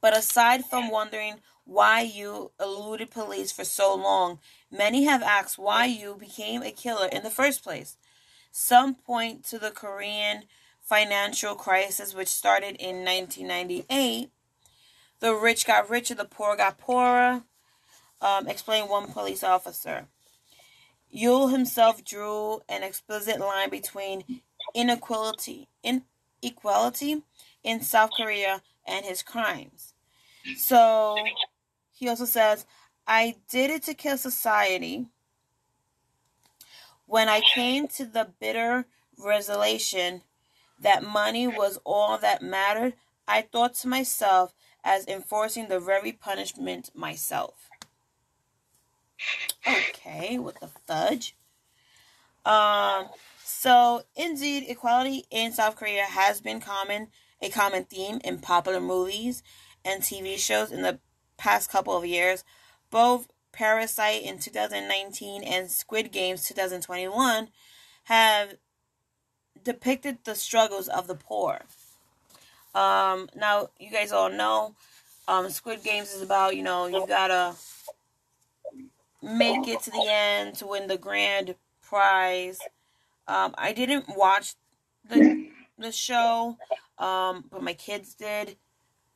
[0.00, 4.38] But aside from wondering why Yu eluded police for so long,
[4.70, 7.96] many have asked why Yu became a killer in the first place.
[8.50, 10.44] Some point to the Korean
[10.80, 14.30] financial crisis, which started in 1998.
[15.20, 17.42] The rich got richer, the poor got poorer,
[18.20, 20.08] um, explained one police officer.
[21.10, 24.42] Yule himself drew an explicit line between
[24.74, 27.22] inequality, inequality
[27.62, 29.92] in South Korea and his crimes.
[30.56, 31.16] So
[31.92, 32.64] he also says,
[33.06, 35.06] I did it to kill society.
[37.06, 38.86] When I came to the bitter
[39.18, 40.22] realization
[40.80, 42.94] that money was all that mattered,
[43.28, 44.54] I thought to myself
[44.84, 47.68] as enforcing the very punishment myself.
[49.66, 51.36] Okay, what the fudge?
[52.44, 53.08] Um,
[53.44, 57.08] so indeed, equality in South Korea has been common,
[57.42, 59.42] a common theme in popular movies
[59.84, 60.98] and TV shows in the
[61.36, 62.44] past couple of years.
[62.90, 67.48] Both Parasite in 2019 and Squid Games 2021
[68.04, 68.54] have
[69.62, 71.62] depicted the struggles of the poor.
[72.74, 74.74] Um, now, you guys all know
[75.28, 77.54] um, Squid Games is about, you know, you gotta
[79.22, 82.58] make it to the end to win the grand prize.
[83.28, 84.54] Um, I didn't watch
[85.08, 85.48] the
[85.78, 86.58] the show,
[86.98, 88.56] um, but my kids did,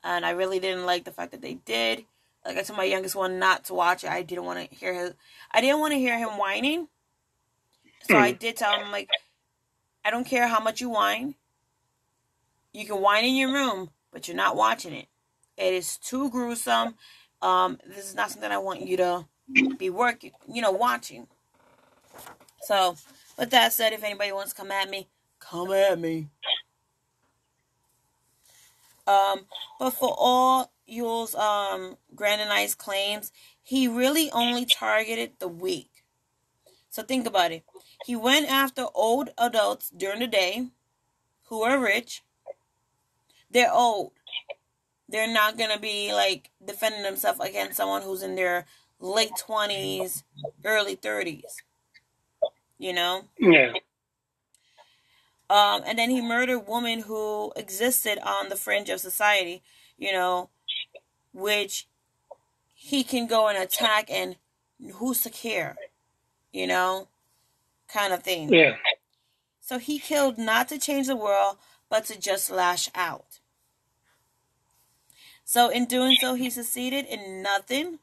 [0.03, 2.05] and I really didn't like the fact that they did.
[2.45, 4.11] Like I told my youngest one not to watch it.
[4.11, 5.15] I didn't want to hear his.
[5.51, 6.89] I didn't want to hear him whining,
[8.03, 8.39] so I hmm.
[8.39, 9.09] did tell him like,
[10.05, 11.35] I don't care how much you whine.
[12.75, 15.07] You can whine in your room, but you're not watching it.
[15.57, 16.97] It is too gruesome.
[17.41, 19.27] Um, this is not something I want you to
[19.79, 21.29] be working, you know, watching.
[22.63, 22.97] So,
[23.39, 25.09] with that said, if anybody wants to come at me,
[25.39, 26.29] come at me.
[29.07, 29.47] Um,
[29.79, 33.31] but for all Yule's um grandized claims,
[33.63, 35.91] he really only targeted the weak.
[36.91, 37.65] So think about it.
[38.07, 40.69] He went after old adults during the day
[41.45, 42.23] who are rich.
[43.55, 44.13] They're old.
[45.09, 48.67] They're not gonna be like defending themselves against someone who's in their
[49.01, 50.25] late 20s,
[50.65, 51.63] early 30s.
[52.79, 53.23] You know?
[53.39, 53.73] Yeah.
[55.49, 59.63] Um, and then he murdered women who existed on the fringe of society,
[59.97, 60.51] you know,
[61.33, 61.87] which
[62.75, 64.37] he can go and attack and
[64.95, 65.77] who's to care,
[66.53, 67.09] you know,
[67.89, 68.53] kind of thing.
[68.53, 68.77] Yeah.
[69.61, 73.39] So he killed not to change the world, but to just lash out.
[75.45, 77.99] So in doing so, he succeeded in nothing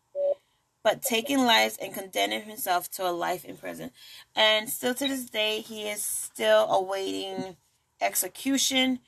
[0.84, 3.92] but taking lives and condemning himself to a life in prison.
[4.36, 7.58] And still to this day, he is still awaiting
[8.00, 9.00] execution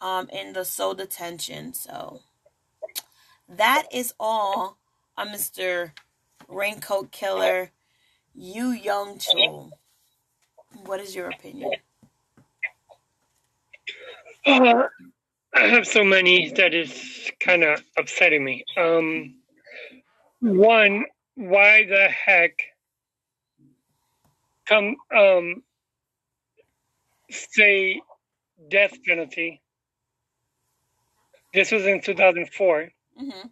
[0.00, 1.72] um, in the Seoul detention.
[1.72, 2.20] So
[3.48, 4.76] that is all
[5.16, 5.92] on Mr.
[6.48, 7.70] Raincoat Killer,
[8.34, 9.70] Yu Young Chul.
[10.84, 11.72] What is your opinion?
[15.54, 18.64] I have so many that is kind of upsetting me.
[18.76, 19.36] Um,
[20.40, 21.04] one,
[21.36, 22.58] why the heck
[24.66, 25.62] come um
[27.30, 28.00] say
[28.68, 29.62] death penalty?
[31.52, 32.88] This was in 2004.
[33.20, 33.48] Mm-hmm.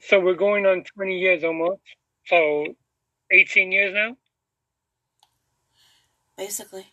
[0.00, 1.80] So we're going on 20 years almost.
[2.26, 2.66] So
[3.30, 4.16] 18 years now?
[6.36, 6.86] Basically.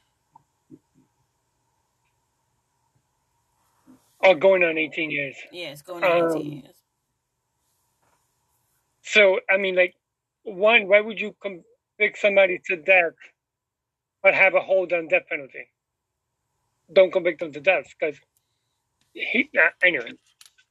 [4.23, 5.35] Oh, going on 18 years.
[5.51, 6.75] Yeah, it's going on um, 18 years.
[9.01, 9.95] So, I mean, like,
[10.43, 13.13] one, why would you convict somebody to death
[14.23, 15.69] but have a hold on death penalty?
[16.91, 18.19] Don't convict them to death because
[19.13, 19.49] he.
[19.57, 20.11] Uh, anyway,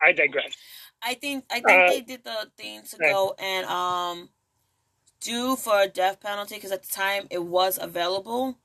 [0.01, 0.55] I digress.
[1.03, 4.31] I think I think uh, they did the thing to go and um
[5.21, 8.59] do for a death penalty because at the time it was available,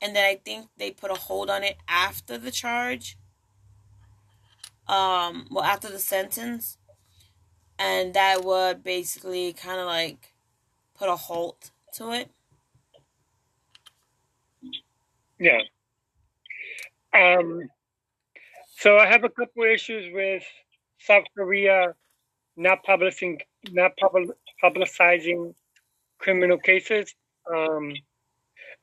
[0.00, 3.16] and then I think they put a hold on it after the charge.
[4.88, 6.78] Um, well, after the sentence,
[7.78, 10.34] and that would basically kind of like
[10.94, 12.30] put a halt to it.
[15.38, 15.60] Yeah.
[17.14, 17.62] Um,
[18.76, 20.44] so I have a couple issues with
[20.98, 21.94] South Korea
[22.56, 25.54] not publishing, not pub- publicizing
[26.18, 27.14] criminal cases,
[27.52, 27.94] um,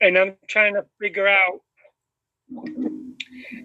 [0.01, 1.62] and I'm trying to figure out: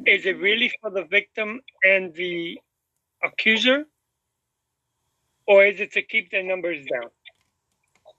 [0.07, 2.59] is it really for the victim and the
[3.23, 3.87] accuser,
[5.47, 7.11] or is it to keep their numbers down,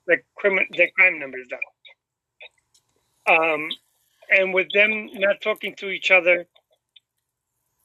[0.07, 1.59] the crime, the crime numbers down?
[3.27, 3.69] Um,
[4.29, 6.47] and with them not talking to each other,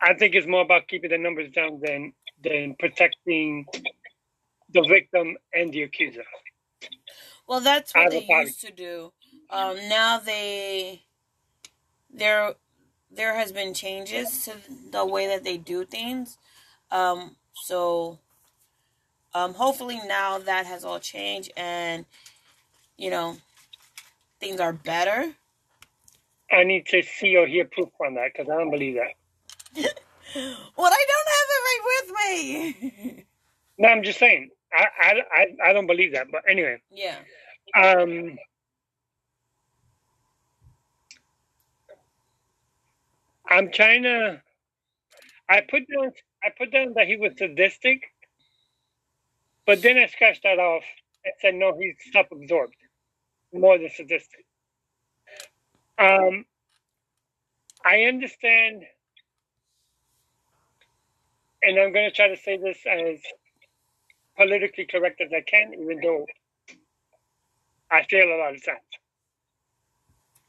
[0.01, 2.13] I think it's more about keeping the numbers down than
[2.43, 3.67] than protecting
[4.71, 6.25] the victim and the accuser.
[7.47, 9.13] Well, that's what they used to do.
[9.51, 11.05] Um, now they
[12.11, 12.55] there
[13.15, 14.53] there has been changes to
[14.91, 16.39] the way that they do things.
[16.91, 18.19] Um, so
[19.35, 22.05] um, hopefully now that has all changed and
[22.97, 23.37] you know,
[24.41, 25.35] things are better.
[26.51, 29.15] I need to see or hear proof on that because I don't believe that.
[30.77, 33.25] well, I don't have it right with me.
[33.79, 34.51] no, I'm just saying.
[34.73, 36.29] I, I, I, I don't believe that.
[36.31, 36.81] But anyway.
[36.91, 37.17] Yeah.
[37.75, 38.39] Um.
[43.49, 44.43] I'm trying to.
[45.49, 46.13] I put down.
[46.45, 48.03] I put down that he was sadistic,
[49.67, 50.85] but then I scratched that off
[51.25, 52.75] and said no, he's self-absorbed,
[53.53, 54.45] more than sadistic.
[55.99, 56.45] Um,
[57.85, 58.85] I understand,
[61.63, 63.21] and I'm going to try to say this as
[64.37, 66.27] politically correct as I can, even though
[67.91, 68.81] I fail a lot of times.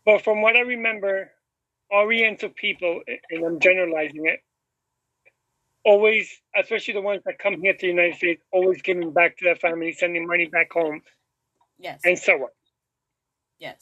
[0.06, 1.32] But from what I remember,
[1.92, 4.40] Oriental people, and I'm generalizing it,
[5.84, 9.46] always, especially the ones that come here to the United States, always giving back to
[9.46, 11.02] their family, sending money back home,
[11.78, 12.50] yes, and so on.
[13.60, 13.78] Yes.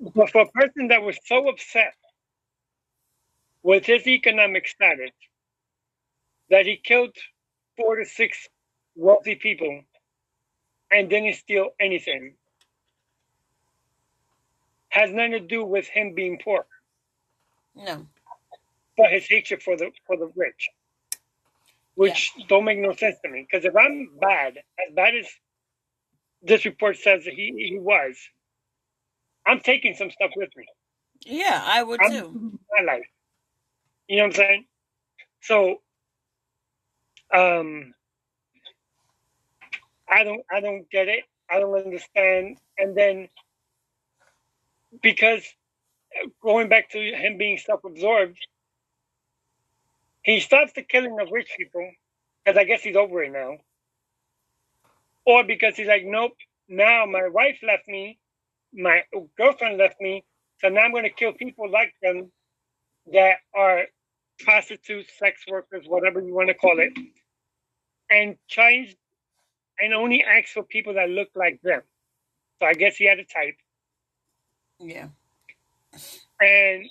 [0.00, 1.94] But for a person that was so upset
[3.62, 5.10] with his economic status
[6.50, 7.16] that he killed
[7.76, 8.48] four to six
[8.96, 9.82] wealthy people
[10.90, 12.34] and didn't steal anything
[14.94, 16.66] has nothing to do with him being poor.
[17.74, 18.06] No.
[18.96, 20.68] But his hatred for the for the rich.
[21.94, 22.44] Which yeah.
[22.48, 23.46] don't make no sense to me.
[23.48, 25.26] Because if I'm bad, as bad as
[26.42, 28.16] this report says that he, he was,
[29.46, 30.66] I'm taking some stuff with me.
[31.24, 32.58] Yeah, I would I'm too.
[32.76, 33.06] My life.
[34.08, 34.64] You know what I'm saying?
[35.40, 35.80] So
[37.32, 37.94] um
[40.08, 41.24] I don't I don't get it.
[41.50, 42.58] I don't understand.
[42.78, 43.28] And then
[45.02, 45.42] because
[46.42, 48.38] going back to him being self-absorbed,
[50.22, 51.90] he stops the killing of rich people
[52.44, 53.58] because I guess he's over it now,
[55.26, 56.32] or because he's like, nope.
[56.68, 58.18] Now my wife left me,
[58.72, 59.02] my
[59.36, 60.24] girlfriend left me,
[60.60, 62.32] so now I'm going to kill people like them
[63.12, 63.84] that are
[64.40, 66.92] prostitutes, sex workers, whatever you want to call it,
[68.10, 68.96] and change
[69.78, 71.82] and only ask for people that look like them.
[72.60, 73.56] So I guess he had a type.
[74.78, 75.08] Yeah.
[76.40, 76.88] And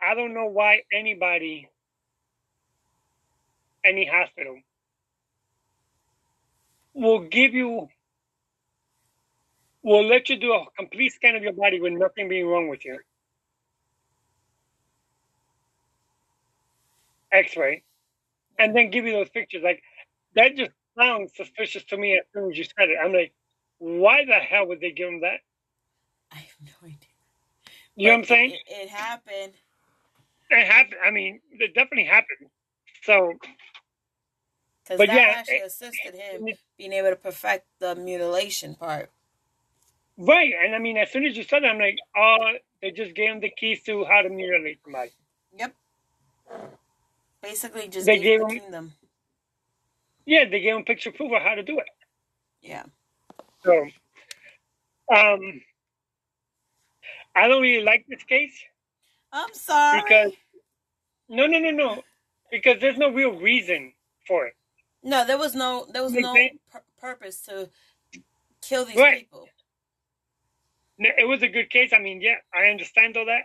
[0.00, 1.68] I don't know why anybody,
[3.84, 4.58] any hospital,
[6.94, 7.88] will give you,
[9.82, 12.84] will let you do a complete scan of your body with nothing being wrong with
[12.84, 12.98] you.
[17.32, 17.82] X ray,
[18.58, 19.62] and then give you those pictures.
[19.64, 19.82] Like,
[20.34, 22.98] that just sounds suspicious to me as soon as you said it.
[23.02, 23.32] I'm like,
[23.78, 25.40] why the hell would they give him that?
[26.30, 27.01] I have no idea.
[27.96, 28.50] You know what I'm saying?
[28.50, 29.52] It, it, happened.
[30.50, 31.00] It happened.
[31.04, 32.48] I mean, it definitely happened.
[33.02, 33.32] So,
[34.84, 39.10] because that yeah, actually it, assisted him being able to perfect the mutilation part.
[40.18, 43.14] Right, and I mean, as soon as you said that, I'm like, oh, they just
[43.14, 45.10] gave him the keys to how to mutilate somebody.
[45.58, 45.74] Yep.
[47.42, 48.92] Basically, just they gave, gave him, them.
[50.26, 51.86] Yeah, they gave him picture proof of how to do it.
[52.60, 52.84] Yeah.
[53.64, 53.86] So,
[55.14, 55.60] um,
[57.34, 58.54] I don't really like this case.
[59.32, 60.02] I'm sorry.
[60.02, 60.32] Because
[61.28, 62.02] no, no, no, no.
[62.50, 63.92] Because there's no real reason
[64.26, 64.54] for it.
[65.02, 66.34] No, there was no there was no
[66.70, 67.70] pur- purpose to
[68.60, 69.20] kill these right.
[69.20, 69.48] people.
[70.98, 71.92] It was a good case.
[71.92, 73.44] I mean, yeah, I understand all that,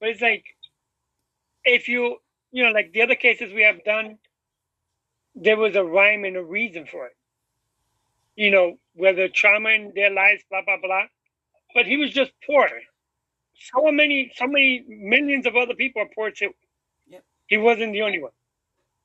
[0.00, 0.44] but it's like
[1.64, 2.16] if you
[2.50, 4.18] you know like the other cases we have done,
[5.34, 7.16] there was a rhyme and a reason for it.
[8.34, 11.04] You know, whether trauma in their lives, blah blah blah.
[11.74, 12.68] But he was just poor
[13.60, 16.50] so many, so many millions of other people are poor too.
[17.08, 17.24] Yep.
[17.46, 18.32] He wasn't the only one.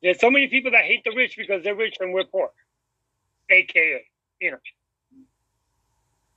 [0.01, 2.51] There's so many people that hate the rich because they're rich and we're poor,
[3.49, 4.05] aka,
[4.39, 4.57] you know.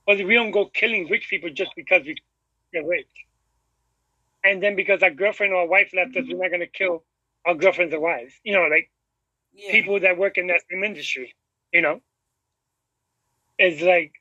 [0.05, 2.15] But we don't go killing rich people just because we,
[2.79, 3.07] are rich.
[4.43, 7.03] And then because our girlfriend or wife left us, we're not going to kill
[7.45, 8.33] our girlfriends or wives.
[8.43, 8.89] You know, like
[9.53, 9.71] yeah.
[9.71, 11.35] people that work in that same industry.
[11.71, 12.01] You know,
[13.59, 14.13] it's like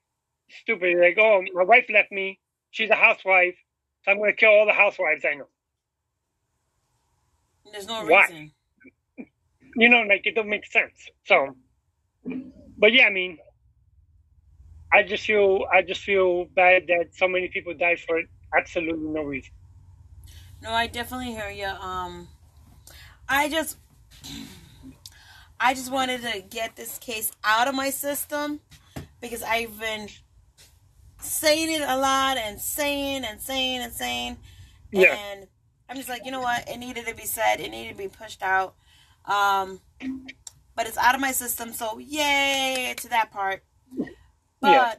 [0.61, 0.99] stupid.
[0.99, 2.39] Like, oh, my wife left me.
[2.71, 3.57] She's a housewife.
[4.09, 5.49] I'm going to kill all the housewives I know.
[7.71, 8.23] There's no Why?
[8.23, 8.53] reason.
[9.77, 11.11] You know, like it don't make sense.
[11.27, 11.55] So,
[12.79, 13.39] but yeah, I mean,
[14.93, 18.23] I just feel I just feel bad that so many people died for
[18.57, 19.53] absolutely no reason.
[20.63, 21.67] No, I definitely hear you.
[21.67, 22.29] Um,
[23.29, 23.77] I just,
[25.61, 28.61] I just wanted to get this case out of my system
[29.21, 30.09] because I've been
[31.21, 34.37] saying it a lot and saying and saying and saying.
[34.91, 35.17] Yeah.
[35.17, 35.47] And
[35.89, 36.69] I'm just like, you know what?
[36.69, 37.61] It needed to be said.
[37.61, 38.75] It needed to be pushed out.
[39.25, 39.81] Um,
[40.75, 43.63] but it's out of my system, so yay to that part.
[44.61, 44.95] But yeah.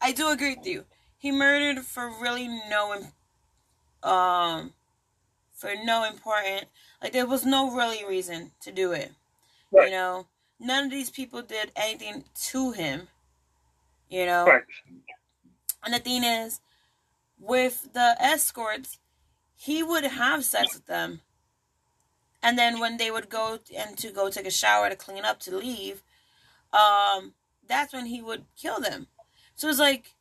[0.00, 0.84] I do agree with you.
[1.18, 3.02] He murdered for really no,
[4.02, 4.72] um,
[5.52, 6.66] for no important.
[7.02, 9.12] Like there was no really reason to do it.
[9.72, 9.86] Right.
[9.86, 10.26] You know,
[10.60, 13.08] none of these people did anything to him.
[14.08, 14.64] You know, Right.
[15.84, 16.60] and the thing is,
[17.38, 18.98] with the escorts,
[19.56, 21.22] he would have sex with them.
[22.42, 25.40] And then when they would go and to go take a shower to clean up
[25.40, 26.02] to leave,
[26.72, 27.34] um,
[27.66, 29.08] that's when he would kill them.
[29.56, 30.14] So it's like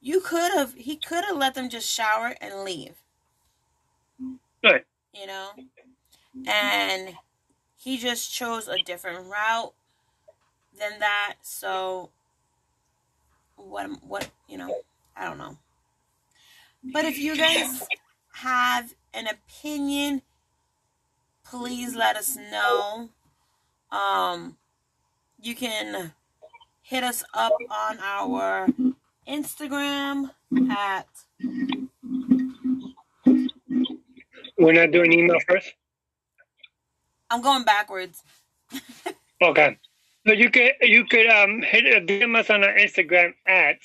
[0.00, 2.96] you could have he could have let them just shower and leave.
[4.62, 4.84] Right.
[5.12, 5.50] You know?
[6.46, 7.16] And
[7.76, 9.74] he just chose a different route
[10.78, 11.36] than that.
[11.42, 12.10] So
[13.58, 14.74] what what you know,
[15.16, 15.58] I don't know.
[16.84, 17.82] But if you guys
[18.34, 20.22] have an opinion,
[21.44, 23.10] please let us know.
[23.90, 24.56] Um,
[25.40, 26.12] you can
[26.82, 28.68] hit us up on our
[29.28, 30.30] Instagram
[30.70, 31.08] at
[34.58, 35.74] We're not doing email first.
[37.30, 38.22] I'm going backwards.
[39.40, 39.78] Okay.
[40.28, 43.78] So you could you could um hit uh, DM us on our Instagram at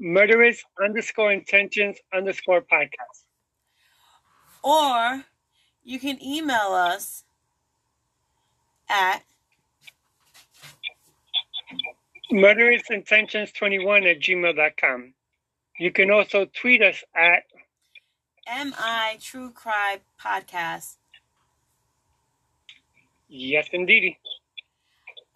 [0.00, 3.22] murderous underscore intentions underscore podcast.
[4.64, 5.22] Or
[5.84, 7.22] you can email us
[8.88, 9.22] at
[12.32, 15.14] Murderous intentions 21 at gmail.com.
[15.78, 17.44] You can also tweet us at
[18.48, 20.96] MI True Crime Podcast.
[23.28, 24.18] yes indeedy.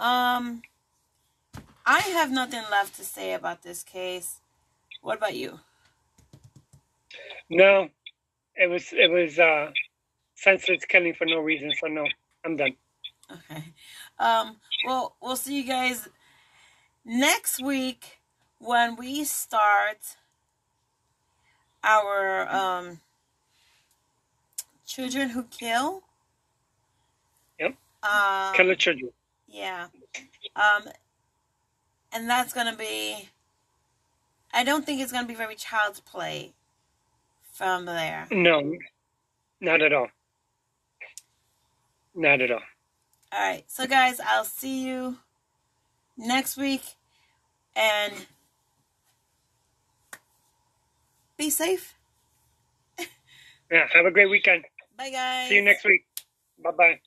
[0.02, 0.62] Um,
[1.86, 4.40] I have nothing left to say about this case.
[5.00, 5.60] What about you?
[7.48, 7.88] No,
[8.56, 9.70] it was it was uh
[10.34, 11.72] senseless killing for no reason.
[11.80, 12.04] So no,
[12.44, 12.74] I'm done.
[13.30, 13.62] Okay.
[14.18, 16.08] Um, well, we'll see you guys
[17.04, 18.18] next week
[18.58, 20.16] when we start
[21.84, 23.00] our um
[24.84, 26.02] children who kill.
[27.60, 27.76] Yep.
[28.02, 29.12] Um, Kill the children.
[29.52, 29.88] Yeah.
[30.56, 30.88] Um,
[32.12, 33.28] and that's gonna be.
[34.52, 36.52] I don't think it's gonna be very child's play
[37.52, 38.26] from there.
[38.30, 38.76] No,
[39.60, 40.08] not at all.
[42.14, 42.60] Not at all.
[43.32, 45.18] All right, so guys, I'll see you
[46.16, 46.82] next week,
[47.76, 48.12] and
[51.36, 51.94] be safe.
[53.70, 53.88] Yeah.
[53.94, 54.64] Have a great weekend.
[54.98, 55.48] Bye, guys.
[55.48, 56.04] See you next week.
[56.62, 57.00] Bye bye.